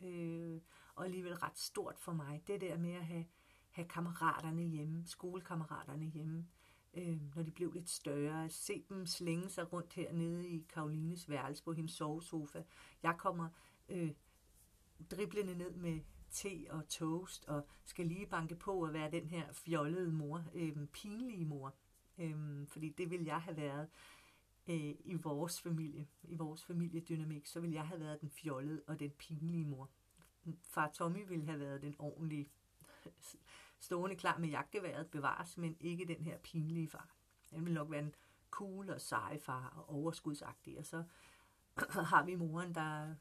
øh, 0.00 0.60
og 0.94 1.04
alligevel 1.04 1.34
ret 1.34 1.58
stort 1.58 1.98
for 1.98 2.12
mig, 2.12 2.42
det 2.46 2.60
der 2.60 2.78
med 2.78 2.92
at 2.92 3.06
have 3.06 3.24
have 3.72 3.88
kammeraterne 3.88 4.62
hjemme, 4.62 5.06
skolekammeraterne 5.06 6.04
hjemme, 6.04 6.46
øh, 6.94 7.36
når 7.36 7.42
de 7.42 7.50
blev 7.50 7.72
lidt 7.72 7.90
større. 7.90 8.50
Se 8.50 8.84
dem 8.88 9.06
slænge 9.06 9.48
sig 9.48 9.72
rundt 9.72 9.92
hernede 9.92 10.48
i 10.48 10.66
Karolines 10.68 11.28
værelse 11.28 11.64
på 11.64 11.72
hendes 11.72 11.92
sovesofa. 11.92 12.62
Jeg 13.02 13.14
kommer 13.18 13.48
øh, 13.88 14.10
driblende 15.10 15.54
ned 15.54 15.74
med 15.74 16.00
te 16.30 16.66
og 16.70 16.88
toast, 16.88 17.44
og 17.44 17.66
skal 17.84 18.06
lige 18.06 18.26
banke 18.26 18.54
på 18.54 18.82
at 18.82 18.92
være 18.92 19.10
den 19.10 19.26
her 19.26 19.52
fjollede 19.52 20.12
mor, 20.12 20.44
øh, 20.54 20.86
pinlige 20.86 21.44
mor. 21.44 21.74
Øh, 22.18 22.66
fordi 22.68 22.88
det 22.88 23.10
ville 23.10 23.26
jeg 23.26 23.42
have 23.42 23.56
været 23.56 23.88
øh, 24.68 24.94
i 25.04 25.14
vores 25.14 25.60
familie, 25.60 26.06
i 26.22 26.34
vores 26.34 26.64
familiedynamik, 26.64 27.46
så 27.46 27.60
ville 27.60 27.74
jeg 27.74 27.86
have 27.86 28.00
været 28.00 28.20
den 28.20 28.30
fjollede 28.30 28.82
og 28.86 29.00
den 29.00 29.10
pinlige 29.10 29.64
mor. 29.64 29.90
Far 30.62 30.90
Tommy 30.94 31.28
ville 31.28 31.44
have 31.44 31.60
været 31.60 31.82
den 31.82 31.96
ordentlige, 31.98 32.48
stående 33.78 34.16
klar 34.16 34.38
med 34.38 34.48
jagtgeværet 34.48 35.10
bevares, 35.10 35.58
men 35.58 35.76
ikke 35.80 36.04
den 36.04 36.24
her 36.24 36.38
pinlige 36.38 36.88
far. 36.88 37.08
Han 37.52 37.64
ville 37.64 37.74
nok 37.74 37.90
være 37.90 38.02
en 38.02 38.14
cool 38.50 38.90
og 38.90 39.00
sej 39.00 39.38
far 39.38 39.68
og 39.76 39.94
overskudsagtig, 39.94 40.78
og 40.78 40.86
så 40.86 41.04
har 42.12 42.24
vi 42.24 42.34
moren, 42.34 42.74
der 42.74 43.14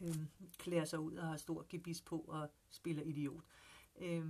øh, 0.00 0.16
klæder 0.58 0.84
sig 0.84 0.98
ud 0.98 1.16
og 1.16 1.26
har 1.26 1.36
stor 1.36 1.66
gebis 1.68 2.00
på 2.00 2.18
og 2.18 2.50
spiller 2.70 3.02
idiot. 3.02 3.44
Øh, 4.00 4.26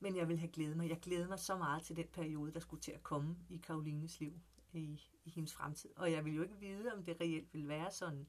men 0.00 0.16
jeg 0.16 0.28
vil 0.28 0.38
have 0.38 0.50
glædet 0.52 0.76
mig. 0.76 0.88
Jeg 0.88 1.00
glæder 1.00 1.28
mig 1.28 1.38
så 1.38 1.56
meget 1.56 1.82
til 1.82 1.96
den 1.96 2.06
periode, 2.12 2.52
der 2.52 2.60
skulle 2.60 2.80
til 2.80 2.92
at 2.92 3.02
komme 3.02 3.36
i 3.48 3.56
Karolines 3.56 4.20
liv 4.20 4.40
i, 4.72 5.00
i 5.24 5.30
hendes 5.30 5.54
fremtid. 5.54 5.90
Og 5.96 6.12
jeg 6.12 6.24
vil 6.24 6.34
jo 6.34 6.42
ikke 6.42 6.58
vide, 6.58 6.92
om 6.92 7.04
det 7.04 7.20
reelt 7.20 7.54
vil 7.54 7.68
være 7.68 7.90
sådan, 7.90 8.26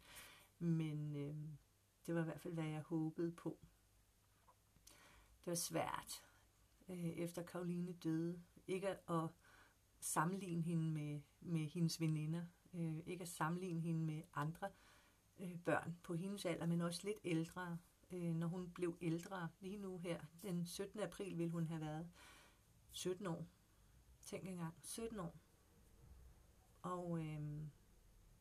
men 0.59 1.15
øhm, 1.15 1.57
det 2.05 2.15
var 2.15 2.21
i 2.21 2.23
hvert 2.23 2.41
fald, 2.41 2.53
hvad 2.53 2.65
jeg 2.65 2.81
håbede 2.81 3.31
på. 3.31 3.57
Det 5.39 5.51
var 5.51 5.55
svært, 5.55 6.23
øh, 6.89 7.09
efter 7.09 7.43
Karoline 7.43 7.93
døde, 7.93 8.41
ikke 8.67 9.09
at 9.11 9.29
sammenligne 9.99 10.61
hende 10.61 10.91
med, 10.91 11.21
med 11.39 11.65
hendes 11.65 12.01
veninder, 12.01 12.45
øh, 12.73 12.97
ikke 13.05 13.21
at 13.21 13.27
sammenligne 13.27 13.81
hende 13.81 14.05
med 14.05 14.21
andre 14.33 14.69
øh, 15.39 15.59
børn 15.65 15.97
på 16.03 16.13
hendes 16.13 16.45
alder, 16.45 16.65
men 16.65 16.81
også 16.81 17.01
lidt 17.03 17.19
ældre, 17.23 17.77
øh, 18.11 18.35
når 18.35 18.47
hun 18.47 18.71
blev 18.71 18.97
ældre. 19.01 19.49
Lige 19.59 19.77
nu 19.77 19.97
her, 19.97 20.21
den 20.41 20.65
17. 20.65 20.99
april, 20.99 21.37
ville 21.37 21.51
hun 21.51 21.67
have 21.67 21.81
været 21.81 22.09
17 22.91 23.27
år. 23.27 23.47
Tænk 24.25 24.47
engang, 24.47 24.75
17 24.81 25.19
år. 25.19 25.35
Og 26.81 27.19
øh, 27.19 27.61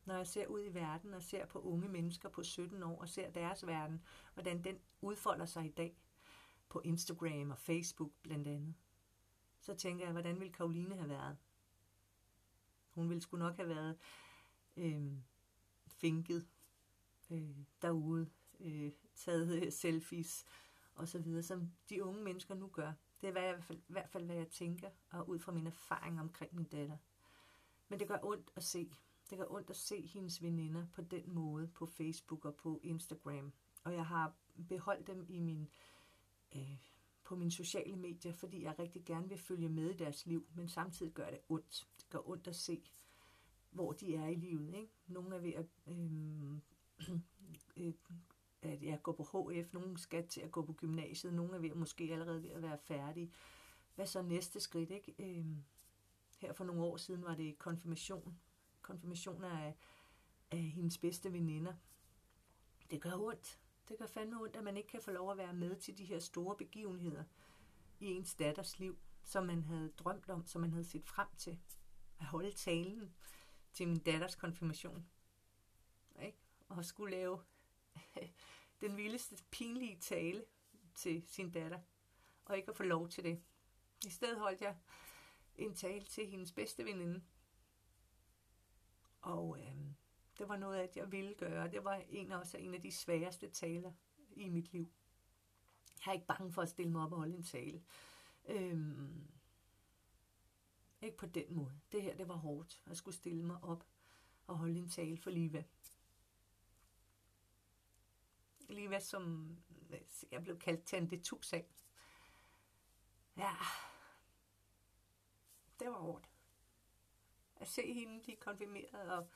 når 0.04 0.14
jeg 0.14 0.26
ser 0.26 0.47
ud 0.47 0.64
i 0.64 0.75
verden 0.75 1.14
og 1.14 1.23
ser 1.23 1.47
på 1.47 1.61
unge 1.61 1.88
mennesker 1.88 2.28
på 2.28 2.42
17 2.42 2.83
år 2.83 3.00
og 3.00 3.09
ser 3.09 3.30
deres 3.30 3.66
verden, 3.66 4.02
hvordan 4.35 4.64
den 4.64 4.78
udfolder 5.00 5.47
sig 5.47 5.64
i 5.64 5.71
dag 5.71 5.97
på 6.68 6.80
Instagram 6.85 7.50
og 7.50 7.59
Facebook 7.59 8.12
blandt 8.23 8.49
andet, 8.49 8.75
så 9.61 9.75
tænker 9.75 10.04
jeg, 10.04 10.12
hvordan 10.12 10.40
ville 10.40 10.52
Karoline 10.52 10.97
have 10.97 11.09
været? 11.09 11.37
Hun 12.90 13.09
ville 13.09 13.23
sgu 13.23 13.37
nok 13.37 13.56
have 13.56 13.68
været 13.68 13.99
øh, 14.76 15.12
finket 15.88 16.47
øh, 17.30 17.56
derude, 17.83 18.30
øh, 18.61 18.92
taget 19.14 19.62
øh, 19.62 19.73
selfies 19.73 20.44
og 20.94 21.08
så 21.08 21.18
videre, 21.18 21.42
som 21.42 21.70
de 21.88 22.04
unge 22.04 22.23
mennesker 22.23 22.54
nu 22.54 22.66
gør. 22.66 22.92
Det 23.20 23.28
er 23.28 23.32
hvad 23.32 23.42
jeg, 23.42 23.50
i, 23.50 23.54
hvert 23.54 23.64
fald, 23.64 23.78
i 23.78 23.92
hvert 23.92 24.11
fald, 24.11 24.25
hvad 24.25 24.37
jeg 24.37 24.49
tænker, 24.49 24.90
og 25.11 25.28
ud 25.28 25.38
fra 25.38 25.52
min 25.52 25.66
erfaring 25.66 26.20
omkring 26.20 26.54
min 26.54 26.64
datter. 26.64 26.96
Men 27.88 27.99
det 27.99 28.08
gør 28.08 28.18
ondt 28.23 28.52
at 28.56 28.64
se. 28.64 28.92
Det 29.30 29.38
gør 29.38 29.46
ondt 29.50 29.70
at 29.70 29.76
se 29.76 30.06
hendes 30.06 30.42
veninder 30.42 30.87
på 30.92 31.02
den 31.02 31.34
måde 31.34 31.68
på 31.68 31.87
Facebook 31.87 32.44
og 32.44 32.54
på 32.54 32.80
Instagram. 32.82 33.52
Og 33.84 33.94
jeg 33.94 34.06
har 34.06 34.34
beholdt 34.68 35.06
dem 35.06 35.26
i 35.28 35.40
min, 35.40 35.68
øh, 36.56 36.76
på 37.25 37.37
mine 37.37 37.50
sociale 37.50 37.96
medier, 37.96 38.32
fordi 38.32 38.62
jeg 38.62 38.78
rigtig 38.78 39.04
gerne 39.04 39.28
vil 39.28 39.38
følge 39.38 39.68
med 39.68 39.90
i 39.90 39.96
deres 39.96 40.26
liv, 40.26 40.46
men 40.54 40.68
samtidig 40.68 41.12
gør 41.12 41.30
det 41.30 41.40
ondt. 41.49 41.88
Det 41.99 42.08
gør 42.11 42.28
ondt 42.28 42.49
at 42.49 42.56
se, 42.56 42.82
hvor 43.70 43.92
de 43.92 44.14
er 44.14 44.26
i 44.26 44.34
livet. 44.34 44.75
Ikke? 44.75 44.92
Nogle 45.06 45.37
er 45.37 45.40
ved 45.40 45.52
at, 45.52 45.66
øhm, 45.87 46.62
øh, 47.11 47.18
øh, 47.76 47.92
at 48.64 48.83
jeg 48.83 49.02
går 49.02 49.12
på 49.12 49.23
HF, 49.23 49.73
nogen 49.73 49.97
skal 49.97 50.28
til 50.28 50.40
at 50.40 50.52
gå 50.52 50.62
på 50.62 50.73
gymnasiet, 50.73 51.35
nogen 51.35 51.54
er 51.54 51.59
ved, 51.59 51.75
måske 51.75 52.04
allerede 52.12 52.42
ved 52.42 52.50
at 52.50 52.62
være 52.62 52.78
færdige. 52.78 53.33
Hvad 53.94 54.06
så 54.06 54.23
næste 54.23 54.61
skridt? 54.61 54.90
Ikke? 54.90 55.14
Øh, 55.18 55.47
her 56.38 56.52
for 56.52 56.64
nogle 56.64 56.83
år 56.83 56.97
siden 56.97 57.25
var 57.25 57.35
det 57.35 57.59
konfirmation. 57.59 58.38
Konfirmation 58.83 59.44
af, 59.44 59.75
af 60.50 60.59
hendes 60.59 60.99
bedste 60.99 61.33
veninder. 61.33 61.75
Det 62.90 63.00
gør 63.00 63.14
ondt. 63.16 63.61
Det 63.88 63.99
gør 63.99 64.06
fandme 64.06 64.42
ondt, 64.42 64.56
at 64.56 64.64
man 64.64 64.76
ikke 64.76 64.88
kan 64.88 65.02
få 65.02 65.11
lov 65.11 65.30
at 65.30 65.37
være 65.37 65.54
med 65.54 65.76
til 65.76 65.99
de 65.99 66.04
her 66.04 66.18
store 66.18 66.56
begivenheder 66.56 67.25
i 68.00 68.06
ens 68.06 68.35
datters 68.35 68.78
liv, 68.78 68.99
som 69.25 69.47
man 69.47 69.62
havde 69.62 69.92
drømt 69.99 70.28
om, 70.28 70.47
som 70.47 70.61
man 70.61 70.71
havde 70.71 70.85
set 70.85 71.06
frem 71.06 71.28
til. 71.37 71.59
At 72.21 72.26
holde 72.26 72.52
talen 72.52 73.14
til 73.73 73.88
min 73.88 73.99
datters 73.99 74.35
konfirmation. 74.35 75.06
Ikke? 76.23 76.38
Og 76.68 76.85
skulle 76.85 77.16
lave 77.16 77.38
den 78.80 78.96
vildeste 78.96 79.36
pinlige 79.50 79.98
tale 80.00 80.44
til 80.94 81.22
sin 81.26 81.50
datter. 81.50 81.80
Og 82.44 82.56
ikke 82.56 82.70
at 82.70 82.76
få 82.76 82.82
lov 82.82 83.08
til 83.08 83.24
det. 83.24 83.42
I 84.06 84.10
stedet 84.10 84.38
holdt 84.38 84.60
jeg 84.60 84.76
en 85.56 85.74
tale 85.74 86.04
til 86.04 86.26
hendes 86.26 86.52
bedste 86.52 86.84
veninde. 86.84 87.22
Og 89.20 89.58
øh, 89.58 89.76
det 90.38 90.48
var 90.48 90.56
noget, 90.56 90.78
at 90.78 90.96
jeg 90.96 91.12
ville 91.12 91.34
gøre. 91.34 91.70
Det 91.70 91.84
var 91.84 92.02
en 92.08 92.32
også 92.32 92.58
en 92.58 92.74
af 92.74 92.80
de 92.80 92.92
sværeste 92.92 93.50
taler 93.50 93.92
i 94.30 94.48
mit 94.48 94.72
liv. 94.72 94.92
Jeg 96.06 96.10
er 96.10 96.14
ikke 96.14 96.26
bange 96.26 96.52
for 96.52 96.62
at 96.62 96.68
stille 96.68 96.92
mig 96.92 97.02
op 97.02 97.12
og 97.12 97.18
holde 97.18 97.36
en 97.36 97.42
tale. 97.42 97.82
Øh, 98.48 98.78
ikke 101.02 101.16
på 101.16 101.26
den 101.26 101.54
måde. 101.54 101.80
Det 101.92 102.02
her, 102.02 102.16
det 102.16 102.28
var 102.28 102.36
hårdt. 102.36 102.82
at 102.86 102.96
skulle 102.96 103.14
stille 103.14 103.44
mig 103.44 103.62
op 103.62 103.86
og 104.46 104.58
holde 104.58 104.78
en 104.78 104.88
tale 104.88 105.16
for 105.16 105.30
Liva. 105.30 105.64
Liva, 108.75 109.00
som 109.00 109.57
jeg 110.31 110.43
blev 110.43 110.59
kaldt 110.59 110.85
Tante 110.85 111.21
Tusag. 111.21 111.66
Ja, 113.37 113.52
det 115.81 115.88
var 115.88 115.99
hårdt. 115.99 116.28
At 117.57 117.69
se 117.69 117.93
hende 117.93 118.23
blive 118.23 118.37
konfirmeret 118.37 119.12
og 119.12 119.31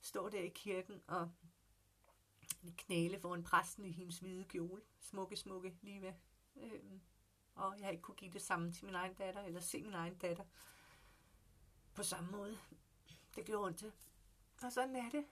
stå 0.00 0.28
der 0.28 0.40
i 0.40 0.48
kirken 0.48 1.02
og 1.06 1.30
knæle 2.76 3.20
foran 3.20 3.44
præsten 3.44 3.84
i 3.84 3.90
hendes 3.90 4.18
hvide 4.18 4.44
kjole. 4.44 4.82
Smukke, 5.00 5.36
smukke, 5.36 5.78
lige 5.82 6.02
ved. 6.02 6.12
Øhm, 6.56 7.00
og 7.54 7.80
jeg 7.80 7.90
ikke 7.90 8.02
kunne 8.02 8.16
give 8.16 8.32
det 8.32 8.42
samme 8.42 8.72
til 8.72 8.84
min 8.84 8.94
egen 8.94 9.14
datter, 9.14 9.42
eller 9.42 9.60
se 9.60 9.82
min 9.82 9.94
egen 9.94 10.18
datter 10.18 10.44
på 11.94 12.02
samme 12.02 12.30
måde. 12.30 12.58
Det 13.36 13.46
gjorde 13.46 13.66
ondt. 13.66 13.84
Og 14.62 14.72
sådan 14.72 14.96
er 14.96 15.10
det. 15.10 15.26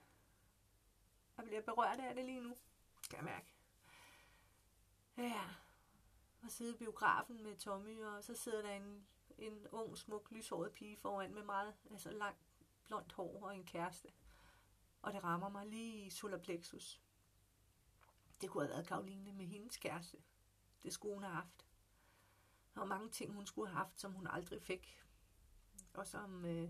Jeg 1.37 1.45
bliver 1.45 1.61
berørt 1.61 1.99
af 1.99 2.15
det 2.15 2.25
lige 2.25 2.41
nu, 2.41 2.57
kan 3.09 3.17
jeg 3.17 3.25
mærke. 3.25 3.52
Ja, 5.17 5.41
og 6.43 6.51
sidde 6.51 6.73
i 6.73 6.77
biografen 6.77 7.43
med 7.43 7.57
Tommy, 7.57 8.03
og 8.03 8.23
så 8.23 8.35
sidder 8.35 8.61
der 8.61 8.71
en 8.71 9.05
en 9.37 9.67
ung, 9.71 9.97
smuk, 9.97 10.31
lyshåret 10.31 10.71
pige 10.71 10.97
foran 10.97 11.33
med 11.33 11.43
meget 11.43 11.75
altså 11.91 12.11
langt 12.11 12.39
blondt 12.83 13.13
hår 13.13 13.45
og 13.45 13.55
en 13.55 13.65
kæreste. 13.65 14.07
Og 15.01 15.13
det 15.13 15.23
rammer 15.23 15.49
mig 15.49 15.67
lige 15.67 16.05
i 16.05 16.09
solar 16.09 16.37
plexus. 16.37 17.01
Det 18.41 18.49
kunne 18.49 18.63
have 18.63 18.73
været 18.73 18.87
Karoline 18.87 19.33
med 19.33 19.45
hendes 19.45 19.77
kæreste. 19.77 20.17
Det 20.83 20.93
skulle 20.93 21.13
hun 21.13 21.23
have 21.23 21.35
haft. 21.35 21.65
Der 22.73 22.79
var 22.79 22.87
mange 22.87 23.09
ting, 23.09 23.33
hun 23.33 23.45
skulle 23.45 23.69
have 23.69 23.77
haft, 23.77 23.99
som 23.99 24.13
hun 24.13 24.27
aldrig 24.27 24.61
fik. 24.61 25.03
Og 25.93 26.07
som, 26.07 26.45
øh, 26.45 26.69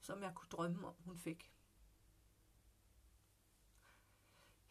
som 0.00 0.22
jeg 0.22 0.34
kunne 0.34 0.48
drømme 0.48 0.88
om, 0.88 0.94
hun 0.98 1.18
fik. 1.18 1.52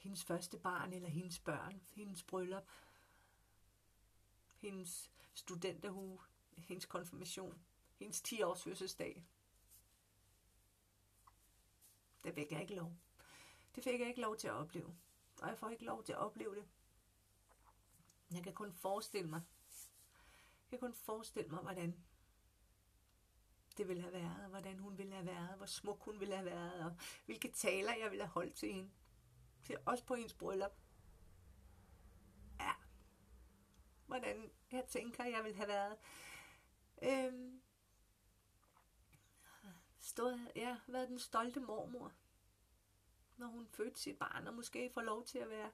Hendes 0.06 0.24
første 0.24 0.58
barn 0.58 0.94
eller 0.94 1.10
hendes 1.10 1.40
børn, 1.40 1.82
hendes 1.90 2.24
bryllup, 2.24 2.70
hendes 4.58 5.12
studenterhue, 5.34 6.20
hendes 6.58 6.86
konfirmation, 6.86 7.66
hendes 7.96 8.22
10 8.22 8.42
års 8.42 8.64
fødselsdag. 8.64 9.26
Det 12.24 12.34
fik 12.34 12.52
jeg 12.52 12.62
ikke 12.62 12.76
lov. 12.76 12.96
Det 13.76 13.84
fik 13.84 14.00
jeg 14.00 14.08
ikke 14.08 14.22
lov 14.22 14.38
til 14.38 14.48
at 14.48 14.54
opleve. 14.54 14.96
Og 15.42 15.50
jeg 15.50 15.58
får 15.58 15.70
ikke 15.70 15.86
lov 15.86 16.04
til 16.04 16.14
at 16.14 16.20
opleve 16.20 16.56
det. 16.56 16.66
Jeg 18.32 18.44
kan 18.44 18.54
kun 18.54 18.74
forestille 18.74 19.30
mig. 19.30 19.42
Jeg 20.62 20.70
kan 20.70 20.80
kun 20.80 20.94
forestille 20.94 21.50
mig, 21.50 21.62
hvordan 21.62 22.04
det 23.78 23.88
ville 23.88 24.02
have 24.02 24.14
været, 24.14 24.50
hvordan 24.50 24.80
hun 24.80 24.98
ville 24.98 25.14
have 25.14 25.26
været, 25.26 25.58
hvor 25.58 25.66
smuk 25.66 26.02
hun 26.02 26.20
ville 26.20 26.36
have 26.36 26.46
været, 26.46 26.86
og 26.86 26.98
hvilke 27.26 27.52
taler 27.52 27.96
jeg 27.96 28.12
ville 28.12 28.24
have 28.24 28.34
holdt 28.34 28.56
til 28.56 28.74
hende. 28.74 28.92
Til 29.66 29.78
også 29.86 30.06
på 30.06 30.14
ens 30.14 30.34
bryllup. 30.34 30.72
Ja. 32.60 32.74
Hvordan 34.06 34.52
jeg 34.72 34.86
tænker, 34.88 35.26
jeg 35.26 35.44
ville 35.44 35.58
have 35.58 35.68
været 35.68 35.98
Øhm, 37.04 37.62
stået, 40.00 40.52
ja, 40.56 40.78
været 40.88 41.10
den 41.10 41.20
stolte 41.20 41.60
mormor, 41.60 42.14
når 43.38 43.48
hun 43.48 43.68
fødte 43.68 44.00
sit 44.00 44.18
barn, 44.20 44.48
og 44.48 44.54
måske 44.54 44.92
får 44.94 45.02
lov 45.02 45.26
til 45.26 45.40
at 45.40 45.50
være, 45.50 45.72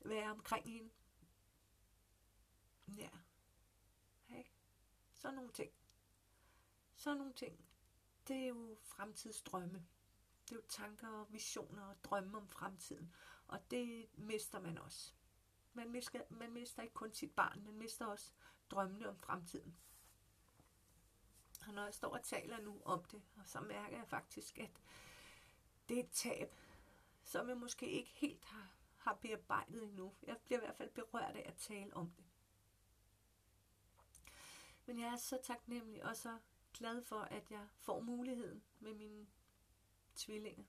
være 0.00 0.30
omkring 0.30 0.68
hende. 0.68 0.90
Ja. 2.96 3.10
Sådan 5.14 5.34
nogle 5.34 5.52
ting. 5.52 5.72
Sådan 6.96 7.18
nogle 7.18 7.34
ting. 7.34 7.64
Det 8.28 8.36
er 8.36 8.46
jo 8.46 8.76
fremtidsdrømme. 8.82 9.86
Det 10.48 10.52
er 10.52 10.56
jo 10.56 10.62
tanker 10.68 11.08
og 11.08 11.32
visioner 11.32 11.82
og 11.82 12.04
drømme 12.04 12.38
om 12.38 12.48
fremtiden. 12.48 13.12
Og 13.48 13.70
det 13.70 14.08
mister 14.14 14.60
man 14.60 14.78
også. 14.78 15.12
Man 15.72 15.90
mister, 15.90 16.20
man 16.30 16.52
mister 16.52 16.82
ikke 16.82 16.94
kun 16.94 17.12
sit 17.12 17.32
barn, 17.32 17.62
man 17.64 17.74
mister 17.74 18.06
også 18.06 18.32
drømmene 18.70 19.08
om 19.08 19.18
fremtiden. 19.18 19.76
Og 21.66 21.74
når 21.74 21.84
jeg 21.84 21.94
står 21.94 22.08
og 22.08 22.22
taler 22.22 22.60
nu 22.60 22.82
om 22.84 23.04
det, 23.04 23.22
så 23.44 23.60
mærker 23.60 23.96
jeg 23.96 24.08
faktisk, 24.08 24.58
at 24.58 24.70
det 25.88 25.98
er 25.98 26.02
et 26.02 26.10
tab, 26.10 26.54
som 27.24 27.48
jeg 27.48 27.56
måske 27.56 27.90
ikke 27.90 28.10
helt 28.10 28.44
har, 28.44 28.68
har 28.98 29.14
bearbejdet 29.14 29.82
endnu. 29.82 30.14
Jeg 30.22 30.36
bliver 30.36 30.58
i 30.58 30.64
hvert 30.64 30.76
fald 30.76 30.90
berørt 30.90 31.36
af 31.36 31.44
at 31.46 31.56
tale 31.56 31.96
om 31.96 32.10
det. 32.10 32.24
Men 34.86 34.98
jeg 34.98 35.08
er 35.08 35.16
så 35.16 35.38
taknemmelig 35.42 36.04
og 36.04 36.16
så 36.16 36.38
glad 36.74 37.02
for, 37.02 37.20
at 37.20 37.50
jeg 37.50 37.68
får 37.74 38.00
muligheden 38.00 38.62
med 38.80 38.94
mine 38.94 39.26
tvillinger. 40.16 40.64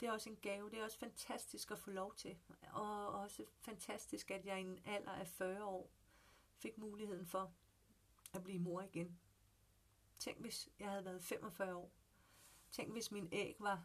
Det 0.00 0.08
er 0.08 0.12
også 0.12 0.30
en 0.30 0.36
gave. 0.36 0.70
Det 0.70 0.78
er 0.78 0.84
også 0.84 0.98
fantastisk 0.98 1.70
at 1.70 1.78
få 1.78 1.90
lov 1.90 2.14
til. 2.14 2.38
Og 2.72 3.08
også 3.08 3.44
fantastisk, 3.60 4.30
at 4.30 4.46
jeg 4.46 4.58
i 4.58 4.64
en 4.64 4.78
alder 4.84 5.12
af 5.12 5.28
40 5.28 5.64
år 5.64 5.90
fik 6.56 6.78
muligheden 6.78 7.26
for 7.26 7.52
at 8.32 8.44
blive 8.44 8.58
mor 8.58 8.82
igen. 8.82 9.20
Tænk, 10.18 10.40
hvis 10.40 10.68
jeg 10.78 10.90
havde 10.90 11.04
været 11.04 11.22
45 11.22 11.74
år. 11.74 11.92
Tænk, 12.70 12.92
hvis 12.92 13.10
min 13.10 13.28
æg 13.32 13.56
var 13.58 13.84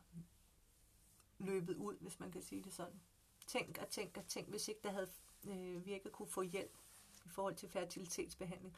løbet 1.37 1.77
ud, 1.77 1.97
hvis 1.99 2.19
man 2.19 2.31
kan 2.31 2.41
sige 2.41 2.63
det 2.63 2.73
sådan. 2.73 3.01
Tænk 3.47 3.77
og 3.77 3.89
tænk 3.89 4.17
og 4.17 4.27
tænk, 4.27 4.49
hvis 4.49 4.67
ikke 4.67 4.81
der 4.83 4.91
havde 4.91 5.11
øh, 5.43 5.85
virket 5.85 6.11
kunne 6.11 6.27
få 6.27 6.41
hjælp 6.41 6.77
i 7.25 7.29
forhold 7.29 7.55
til 7.55 7.69
fertilitetsbehandling. 7.69 8.75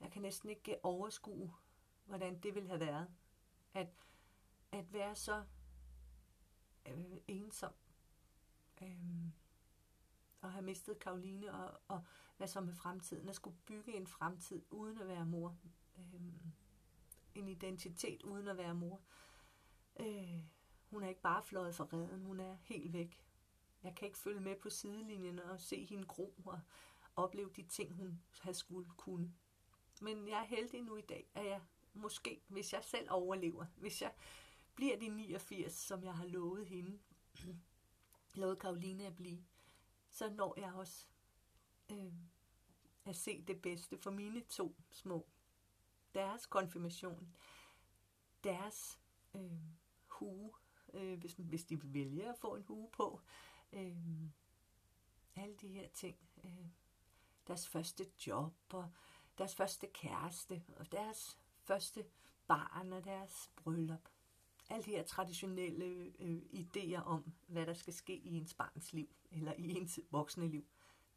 Jeg 0.00 0.10
kan 0.12 0.22
næsten 0.22 0.48
ikke 0.48 0.84
overskue, 0.84 1.54
hvordan 2.04 2.38
det 2.38 2.54
ville 2.54 2.68
have 2.68 2.80
været. 2.80 3.08
At, 3.74 3.88
at 4.72 4.92
være 4.92 5.14
så 5.14 5.44
øh, 6.86 7.16
ensom. 7.28 7.72
Øh, 8.82 9.28
og 10.40 10.52
have 10.52 10.64
mistet 10.64 10.98
Karoline, 10.98 11.54
og, 11.54 11.80
og 11.88 12.04
hvad 12.36 12.48
så 12.48 12.60
med 12.60 12.74
fremtiden? 12.74 13.28
At 13.28 13.34
skulle 13.34 13.56
bygge 13.66 13.94
en 13.94 14.06
fremtid 14.06 14.62
uden 14.70 14.98
at 14.98 15.08
være 15.08 15.26
mor. 15.26 15.56
Øh, 15.98 16.22
en 17.34 17.48
identitet 17.48 18.22
uden 18.22 18.48
at 18.48 18.56
være 18.56 18.74
mor. 18.74 19.00
Øh, 20.00 20.42
hun 20.90 21.02
er 21.02 21.08
ikke 21.08 21.20
bare 21.20 21.42
fløjet 21.42 21.74
for 21.74 21.92
redden, 21.92 22.22
hun 22.22 22.40
er 22.40 22.56
helt 22.62 22.92
væk. 22.92 23.24
Jeg 23.82 23.94
kan 23.94 24.06
ikke 24.06 24.18
følge 24.18 24.40
med 24.40 24.56
på 24.56 24.70
sidelinjen 24.70 25.38
og 25.38 25.60
se 25.60 25.84
hende 25.84 26.06
gro 26.06 26.34
og 26.44 26.60
opleve 27.16 27.50
de 27.56 27.62
ting, 27.62 27.94
hun 27.94 28.22
har 28.40 28.52
skulle 28.52 28.90
kunne. 28.96 29.34
Men 30.00 30.28
jeg 30.28 30.40
er 30.40 30.44
heldig 30.44 30.82
nu 30.82 30.96
i 30.96 31.00
dag, 31.00 31.30
at 31.34 31.46
jeg 31.46 31.60
måske, 31.94 32.42
hvis 32.48 32.72
jeg 32.72 32.84
selv 32.84 33.08
overlever, 33.10 33.66
hvis 33.76 34.02
jeg 34.02 34.12
bliver 34.74 34.98
de 34.98 35.08
89, 35.08 35.72
som 35.72 36.04
jeg 36.04 36.14
har 36.14 36.26
lovet 36.26 36.66
hende, 36.66 36.98
lovet 38.34 38.58
Karoline 38.58 39.06
at 39.06 39.16
blive, 39.16 39.44
så 40.08 40.30
når 40.30 40.60
jeg 40.60 40.72
også 40.74 41.06
øh, 41.90 42.12
at 43.04 43.16
se 43.16 43.42
det 43.42 43.62
bedste 43.62 43.98
for 43.98 44.10
mine 44.10 44.40
to 44.40 44.76
små. 44.90 45.26
Deres 46.14 46.46
konfirmation, 46.46 47.34
deres 48.44 49.00
øh, 49.34 49.58
hue, 50.08 50.52
øh, 50.94 51.18
hvis, 51.18 51.34
hvis 51.38 51.64
de 51.64 51.80
vil 51.80 51.94
vælge 51.94 52.28
at 52.28 52.38
få 52.38 52.54
en 52.54 52.62
hue 52.62 52.90
på, 52.90 53.20
øh, 53.72 53.96
alle 55.36 55.54
de 55.56 55.68
her 55.68 55.88
ting, 55.88 56.16
øh, 56.44 56.66
deres 57.46 57.68
første 57.68 58.06
job 58.26 58.54
og 58.72 58.90
deres 59.38 59.54
første 59.54 59.86
kæreste 59.86 60.62
og 60.76 60.92
deres 60.92 61.41
første 61.72 62.04
barn 62.46 62.92
og 62.92 63.04
deres 63.04 63.50
bryllup. 63.56 64.08
Alle 64.70 64.84
de 64.84 64.90
her 64.90 65.02
traditionelle 65.04 65.84
øh, 66.18 66.42
idéer 66.52 67.02
om, 67.04 67.32
hvad 67.46 67.66
der 67.66 67.74
skal 67.74 67.92
ske 67.92 68.16
i 68.16 68.36
ens 68.36 68.54
barns 68.54 68.92
liv, 68.92 69.08
eller 69.30 69.52
i 69.58 69.76
ens 69.76 70.00
voksne 70.10 70.48
liv. 70.48 70.64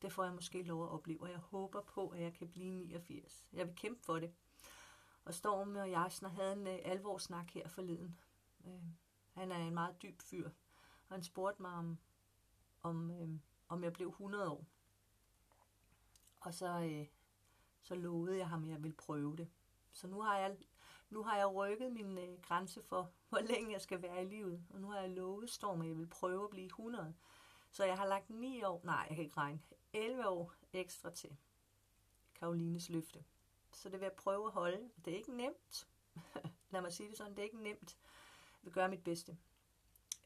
Det 0.02 0.12
får 0.12 0.24
jeg 0.24 0.34
måske 0.34 0.64
lov 0.64 0.84
at 0.84 0.90
opleve, 0.90 1.22
og 1.22 1.30
jeg 1.30 1.38
håber 1.38 1.82
på, 1.82 2.10
at 2.10 2.22
jeg 2.22 2.34
kan 2.34 2.48
blive 2.48 2.72
89. 2.72 3.48
Jeg 3.54 3.68
vil 3.68 3.76
kæmpe 3.76 4.04
for 4.04 4.20
det. 4.20 4.34
Og 5.26 5.34
Storm 5.34 5.76
og 5.76 5.90
Jasner 5.90 6.30
havde 6.30 6.54
en 6.54 6.68
øh, 6.68 6.80
alvorsnak 6.84 7.52
her 7.52 7.68
forleden. 7.68 8.20
Øh, 8.66 8.84
han 9.34 9.52
er 9.52 9.58
en 9.58 9.74
meget 9.74 10.02
dyb 10.02 10.22
fyr, 10.22 10.50
og 11.10 11.16
han 11.16 11.24
spurgte 11.24 11.62
mig, 11.62 11.74
om, 11.74 11.98
om, 12.82 13.12
øh, 13.12 13.30
om 13.68 13.84
jeg 13.84 13.94
blev 13.94 14.08
100 14.08 14.50
år. 14.50 14.66
Og 16.40 16.54
så, 16.54 16.80
øh, 16.80 17.08
så 17.82 17.96
lovede 17.96 18.38
jeg 18.38 18.50
ham, 18.50 18.64
at 18.64 18.70
jeg 18.70 18.84
ville 18.84 18.98
prøve 18.98 19.38
det. 19.38 19.50
Så 19.96 20.08
nu 20.08 20.22
har 20.22 20.38
jeg, 20.38 20.58
nu 21.10 21.24
har 21.24 21.38
jeg 21.38 21.54
rykket 21.54 21.92
min 21.92 22.18
øh, 22.18 22.42
grænse 22.42 22.84
for, 22.84 23.12
hvor 23.30 23.40
længe 23.40 23.72
jeg 23.72 23.82
skal 23.82 24.02
være 24.02 24.22
i 24.24 24.26
livet. 24.26 24.66
Og 24.70 24.82
nu 24.82 24.90
har 24.90 25.00
jeg 25.00 25.10
lovet 25.10 25.50
Storm, 25.50 25.82
at 25.82 25.88
jeg 25.88 25.98
vil 25.98 26.08
prøve 26.08 26.44
at 26.44 26.50
blive 26.50 26.66
100. 26.66 27.16
Så 27.72 27.86
jeg 27.86 27.98
har 27.98 28.06
lagt 28.06 28.30
9 28.30 28.64
år, 28.64 28.82
nej, 28.84 29.06
jeg 29.10 29.16
kan 29.16 29.26
ikke 29.26 29.38
regne, 29.38 29.60
11 29.94 30.28
år 30.28 30.54
ekstra 30.74 31.12
til 31.12 31.38
Karolines 32.36 32.90
løfte. 32.90 33.24
Så 33.72 33.90
det 33.90 34.00
vil 34.00 34.06
jeg 34.06 34.14
prøve 34.14 34.46
at 34.46 34.52
holde. 34.52 34.90
Det 35.06 35.14
er 35.14 35.18
ikke 35.18 35.38
nemt. 35.38 35.88
Lad 36.72 36.82
mig 36.82 36.94
sige 36.94 37.10
det 37.10 37.18
sådan, 37.18 37.32
det 37.32 37.40
er 37.40 37.44
ikke 37.44 37.64
nemt. 37.64 37.98
Jeg 38.62 38.66
vil 38.66 38.74
gøre 38.74 38.90
mit 38.90 39.04
bedste. 39.04 39.38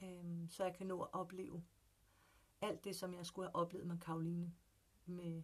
Øhm, 0.03 0.49
så 0.49 0.63
jeg 0.63 0.75
kan 0.75 0.87
nå 0.87 1.01
at 1.01 1.13
opleve 1.13 1.63
alt 2.61 2.83
det, 2.83 2.95
som 2.95 3.13
jeg 3.13 3.25
skulle 3.25 3.47
have 3.47 3.55
oplevet 3.55 3.87
med 3.87 3.97
Karoline. 3.97 4.53
Med, 5.05 5.43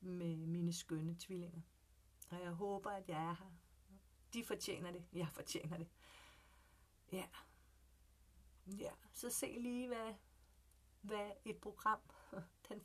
med 0.00 0.36
mine 0.36 0.72
skønne 0.72 1.16
tvillinger. 1.18 1.60
Og 2.32 2.40
jeg 2.42 2.50
håber, 2.50 2.90
at 2.90 3.08
jeg 3.08 3.22
er 3.22 3.34
her. 3.34 3.50
De 4.32 4.44
fortjener 4.44 4.90
det. 4.90 5.04
Jeg 5.12 5.28
fortjener 5.28 5.78
det. 5.78 5.88
Ja. 7.12 7.26
Ja, 8.66 8.92
så 9.12 9.30
se 9.30 9.58
lige, 9.60 9.88
hvad, 9.88 10.14
hvad 11.00 11.30
et 11.44 11.60
program, 11.60 12.00
den, 12.68 12.82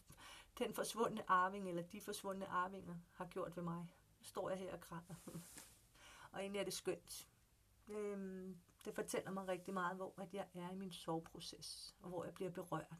den 0.57 0.73
forsvundne 0.73 1.29
arving, 1.29 1.69
eller 1.69 1.83
de 1.83 2.01
forsvundne 2.01 2.47
arvinger, 2.47 2.95
har 3.13 3.25
gjort 3.25 3.55
ved 3.55 3.63
mig. 3.63 3.95
Så 4.21 4.23
står 4.23 4.49
jeg 4.49 4.59
her 4.59 4.73
og 4.73 4.81
græder. 4.81 5.15
og 6.31 6.39
egentlig 6.39 6.59
er 6.59 6.63
det 6.63 6.73
skønt. 6.73 7.29
Øhm, 7.87 8.57
det 8.85 8.95
fortæller 8.95 9.31
mig 9.31 9.47
rigtig 9.47 9.73
meget, 9.73 9.95
hvor 9.95 10.13
at 10.21 10.33
jeg 10.33 10.47
er 10.53 10.69
i 10.69 10.75
min 10.75 10.91
soveproces, 10.91 11.95
og 12.01 12.09
hvor 12.09 12.23
jeg 12.23 12.33
bliver 12.33 12.51
berørt. 12.51 12.95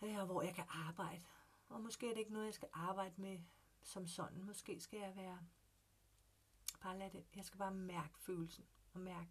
Og 0.00 0.26
hvor 0.26 0.42
jeg 0.42 0.54
kan 0.54 0.64
arbejde. 0.68 1.24
Og 1.68 1.80
måske 1.80 2.06
er 2.06 2.10
det 2.10 2.18
ikke 2.18 2.32
noget, 2.32 2.46
jeg 2.46 2.54
skal 2.54 2.68
arbejde 2.72 3.14
med 3.20 3.38
som 3.82 4.06
sådan. 4.06 4.42
Måske 4.42 4.80
skal 4.80 4.98
jeg 5.00 5.16
være... 5.16 5.38
Bare 6.82 6.98
lad 6.98 7.10
det. 7.10 7.24
Jeg 7.36 7.44
skal 7.44 7.58
bare 7.58 7.74
mærke 7.74 8.18
følelsen. 8.18 8.66
Og 8.92 9.00
mærke, 9.00 9.30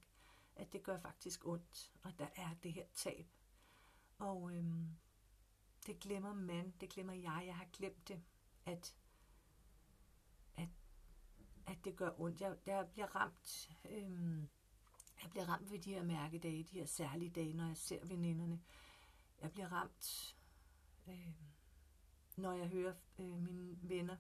at 0.56 0.74
det 0.74 0.84
gør 0.84 1.00
faktisk 1.00 1.46
ondt. 1.46 1.92
Og 2.04 2.20
der 2.20 2.28
er 2.36 2.54
det 2.64 2.74
her 2.74 2.86
tab. 2.94 3.28
Og 4.18 4.52
øhm, 4.54 4.98
det 5.86 6.00
glemmer 6.00 6.34
man. 6.34 6.74
Det 6.82 6.90
glemmer 6.90 7.14
jeg. 7.14 7.44
Jeg 7.46 7.56
har 7.56 7.68
glemt 7.74 8.08
det. 8.08 8.24
At, 8.66 8.96
at, 10.58 10.70
at 11.68 11.78
det 11.86 11.96
gør 11.96 12.20
ondt. 12.20 12.42
Jeg, 12.42 12.58
jeg 12.66 12.90
bliver 12.92 13.16
ramt... 13.16 13.72
Øhm, 13.90 14.50
jeg 15.24 15.30
bliver 15.30 15.50
ramt 15.50 15.72
ved 15.72 15.80
de 15.80 15.94
her 15.94 16.04
mærkedage, 16.04 16.64
de 16.64 16.80
her 16.80 16.86
særlige 16.86 17.30
dage, 17.30 17.54
når 17.54 17.68
jeg 17.68 17.78
ser 17.78 18.06
veninderne. 18.06 18.62
Jeg 19.42 19.52
bliver 19.52 19.72
ramt, 19.72 20.36
øh, 21.08 21.34
når 22.36 22.54
jeg 22.54 22.68
hører 22.68 22.96
øh, 23.20 23.42
mine 23.42 23.78
venner 23.82 24.18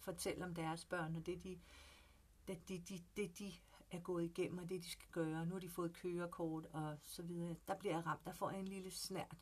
fortælle 0.00 0.44
om 0.44 0.54
deres 0.54 0.84
børn, 0.84 1.16
og 1.16 1.26
det 1.26 1.42
de, 1.42 1.58
det, 2.48 2.68
de, 2.68 2.78
de, 2.78 3.04
det 3.16 3.38
de 3.38 3.52
er 3.90 4.00
gået 4.00 4.24
igennem, 4.24 4.58
og 4.58 4.68
det 4.68 4.84
de 4.84 4.90
skal 4.90 5.08
gøre. 5.12 5.46
Nu 5.46 5.54
har 5.54 5.60
de 5.60 5.68
fået 5.68 5.92
kørekort 5.92 6.66
og 6.66 6.98
så 7.02 7.22
videre. 7.22 7.56
Der 7.68 7.74
bliver 7.74 7.94
jeg 7.94 8.06
ramt. 8.06 8.24
Der 8.24 8.32
får 8.32 8.50
jeg 8.50 8.60
en 8.60 8.68
lille 8.68 8.90
snært 8.90 9.36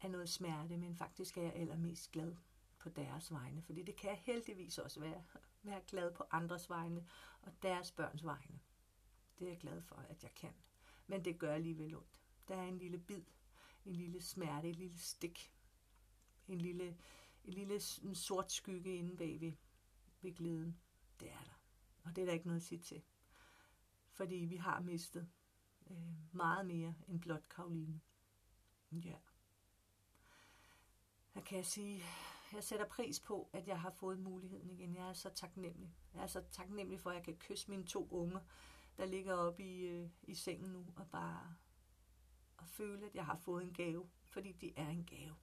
af 0.00 0.10
noget 0.10 0.28
smerte, 0.28 0.76
men 0.76 0.96
faktisk 0.96 1.38
er 1.38 1.42
jeg 1.42 1.54
allermest 1.54 2.12
glad 2.12 2.36
på 2.78 2.88
deres 2.88 3.32
vegne, 3.32 3.62
fordi 3.62 3.82
det 3.82 3.96
kan 3.96 4.10
jeg 4.10 4.20
heldigvis 4.22 4.78
også 4.78 5.00
være. 5.00 5.22
Være 5.62 5.80
glad 5.86 6.14
på 6.14 6.24
andres 6.30 6.70
vegne 6.70 7.06
og 7.42 7.52
deres 7.62 7.92
børns 7.92 8.24
vegne. 8.24 8.60
Det 9.38 9.44
er 9.44 9.50
jeg 9.50 9.58
glad 9.58 9.82
for, 9.82 9.96
at 9.96 10.22
jeg 10.22 10.34
kan. 10.34 10.54
Men 11.06 11.24
det 11.24 11.38
gør 11.38 11.54
alligevel 11.54 11.96
ondt. 11.96 12.20
Der 12.48 12.56
er 12.56 12.68
en 12.68 12.78
lille 12.78 12.98
bid, 12.98 13.22
en 13.86 13.96
lille 13.96 14.20
smerte, 14.20 14.68
et 14.68 14.76
lille 14.76 14.98
stik, 14.98 15.52
en 16.48 16.58
lille, 16.58 16.96
en 17.44 17.52
lille 17.52 17.80
en 18.02 18.14
sort 18.14 18.52
skygge 18.52 18.96
inde 18.96 19.16
bagved 19.16 19.52
ved 20.22 20.34
glæden. 20.34 20.78
Det 21.20 21.30
er 21.30 21.44
der. 21.44 21.60
Og 22.04 22.16
det 22.16 22.22
er 22.22 22.26
der 22.26 22.32
ikke 22.32 22.46
noget 22.46 22.60
at 22.60 22.66
sige 22.66 22.80
til. 22.80 23.02
Fordi 24.10 24.34
vi 24.34 24.56
har 24.56 24.80
mistet 24.80 25.28
øh, 25.90 26.34
meget 26.34 26.66
mere 26.66 26.94
end 27.08 27.20
blot 27.20 27.48
Karoline. 27.48 28.00
Ja. 28.92 29.16
Der 31.34 31.40
kan 31.40 31.56
jeg 31.56 31.66
sige, 31.66 32.02
jeg 32.52 32.64
sætter 32.64 32.86
pris 32.86 33.20
på, 33.20 33.50
at 33.52 33.68
jeg 33.68 33.80
har 33.80 33.90
fået 33.90 34.18
muligheden 34.18 34.70
igen. 34.70 34.94
Jeg 34.94 35.08
er 35.08 35.12
så 35.12 35.30
taknemmelig. 35.30 35.96
Jeg 36.14 36.22
er 36.22 36.26
så 36.26 36.42
taknemmelig 36.50 37.00
for, 37.00 37.10
at 37.10 37.16
jeg 37.16 37.24
kan 37.24 37.36
kysse 37.36 37.70
mine 37.70 37.84
to 37.84 38.08
unger, 38.10 38.40
der 38.96 39.06
ligger 39.06 39.34
oppe 39.34 39.62
i, 39.62 39.80
øh, 39.80 40.10
i 40.22 40.34
sengen 40.34 40.72
nu, 40.72 40.86
og 40.96 41.10
bare 41.10 41.54
og 42.56 42.68
føle, 42.68 43.06
at 43.06 43.14
jeg 43.14 43.26
har 43.26 43.36
fået 43.36 43.62
en 43.62 43.72
gave, 43.72 44.10
fordi 44.24 44.52
det 44.52 44.72
er 44.76 44.88
en 44.88 45.04
gave. 45.04 45.34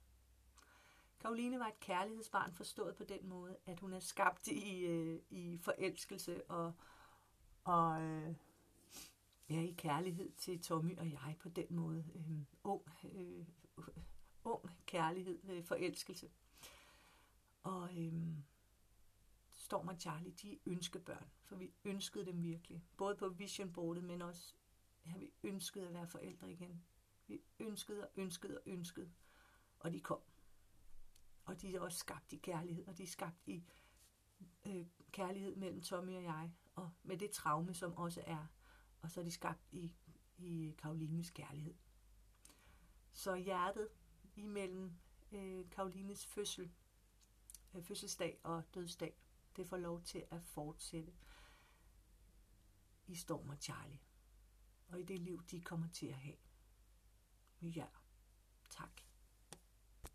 Karoline 1.20 1.58
var 1.58 1.66
et 1.66 1.80
kærlighedsbarn 1.80 2.52
forstået 2.52 2.96
på 2.96 3.04
den 3.04 3.28
måde, 3.28 3.56
at 3.66 3.80
hun 3.80 3.92
er 3.92 4.00
skabt 4.00 4.46
i, 4.46 4.78
øh, 4.78 5.20
i 5.30 5.58
forelskelse 5.58 6.50
og, 6.50 6.72
og 7.64 8.02
øh, 8.02 8.34
ja, 9.50 9.60
i 9.60 9.74
kærlighed 9.78 10.32
til 10.32 10.62
Tommy 10.62 10.98
og 10.98 11.12
jeg 11.12 11.36
på 11.40 11.48
den 11.48 11.66
måde. 11.70 12.04
Øh, 12.14 12.44
ung, 12.64 12.82
øh, 13.04 13.46
ung 14.44 14.70
kærlighed, 14.86 15.38
øh, 15.44 15.64
forelskelse. 15.64 16.30
Og 17.62 17.98
øh, 17.98 18.12
Storm 19.50 19.88
og 19.88 19.96
Charlie, 20.00 20.32
de 20.32 20.52
er 20.52 20.58
ønskebørn, 20.66 21.30
for 21.42 21.56
vi 21.56 21.72
ønskede 21.84 22.26
dem 22.26 22.42
virkelig. 22.42 22.84
Både 22.96 23.16
på 23.16 23.28
visionboardet, 23.28 24.04
men 24.04 24.22
også, 24.22 24.54
ja, 25.06 25.12
vi 25.18 25.32
ønskede 25.42 25.86
at 25.86 25.94
være 25.94 26.06
forældre 26.06 26.52
igen. 26.52 26.84
Vi 27.26 27.40
ønskede 27.58 28.04
og 28.04 28.10
ønskede 28.16 28.56
og 28.58 28.62
ønskede, 28.66 29.10
og 29.78 29.92
de 29.92 30.00
kom. 30.00 30.20
Og 31.50 31.60
de 31.60 31.74
er 31.74 31.80
også 31.80 31.98
skabt 31.98 32.32
i 32.32 32.36
kærlighed, 32.36 32.86
og 32.86 32.98
de 32.98 33.02
er 33.02 33.06
skabt 33.06 33.48
i 33.48 33.64
øh, 34.66 34.86
kærlighed 35.12 35.56
mellem 35.56 35.82
Tommy 35.82 36.16
og 36.16 36.24
jeg, 36.24 36.52
og 36.74 36.90
med 37.02 37.18
det 37.18 37.30
traume, 37.30 37.74
som 37.74 37.96
også 37.96 38.22
er. 38.26 38.46
Og 39.00 39.10
så 39.10 39.20
er 39.20 39.24
de 39.24 39.30
skabt 39.30 39.60
i, 39.72 39.92
i 40.38 40.74
Karolines 40.78 41.30
kærlighed. 41.30 41.74
Så 43.12 43.34
hjertet 43.34 43.88
imellem 44.36 44.92
øh, 45.32 45.70
Karolines 45.70 46.26
fødsel, 46.26 46.72
øh, 47.74 47.82
fødselsdag 47.82 48.40
og 48.42 48.64
dødsdag, 48.74 49.16
det 49.56 49.68
får 49.68 49.76
lov 49.76 50.02
til 50.02 50.24
at 50.30 50.42
fortsætte 50.42 51.12
i 53.06 53.14
Storm 53.14 53.48
og 53.48 53.56
Charlie. 53.60 54.00
Og 54.88 55.00
i 55.00 55.02
det 55.02 55.20
liv, 55.20 55.42
de 55.50 55.60
kommer 55.60 55.88
til 55.88 56.06
at 56.06 56.18
have. 56.18 56.36
Ja, 57.62 57.86
tak. 58.70 59.09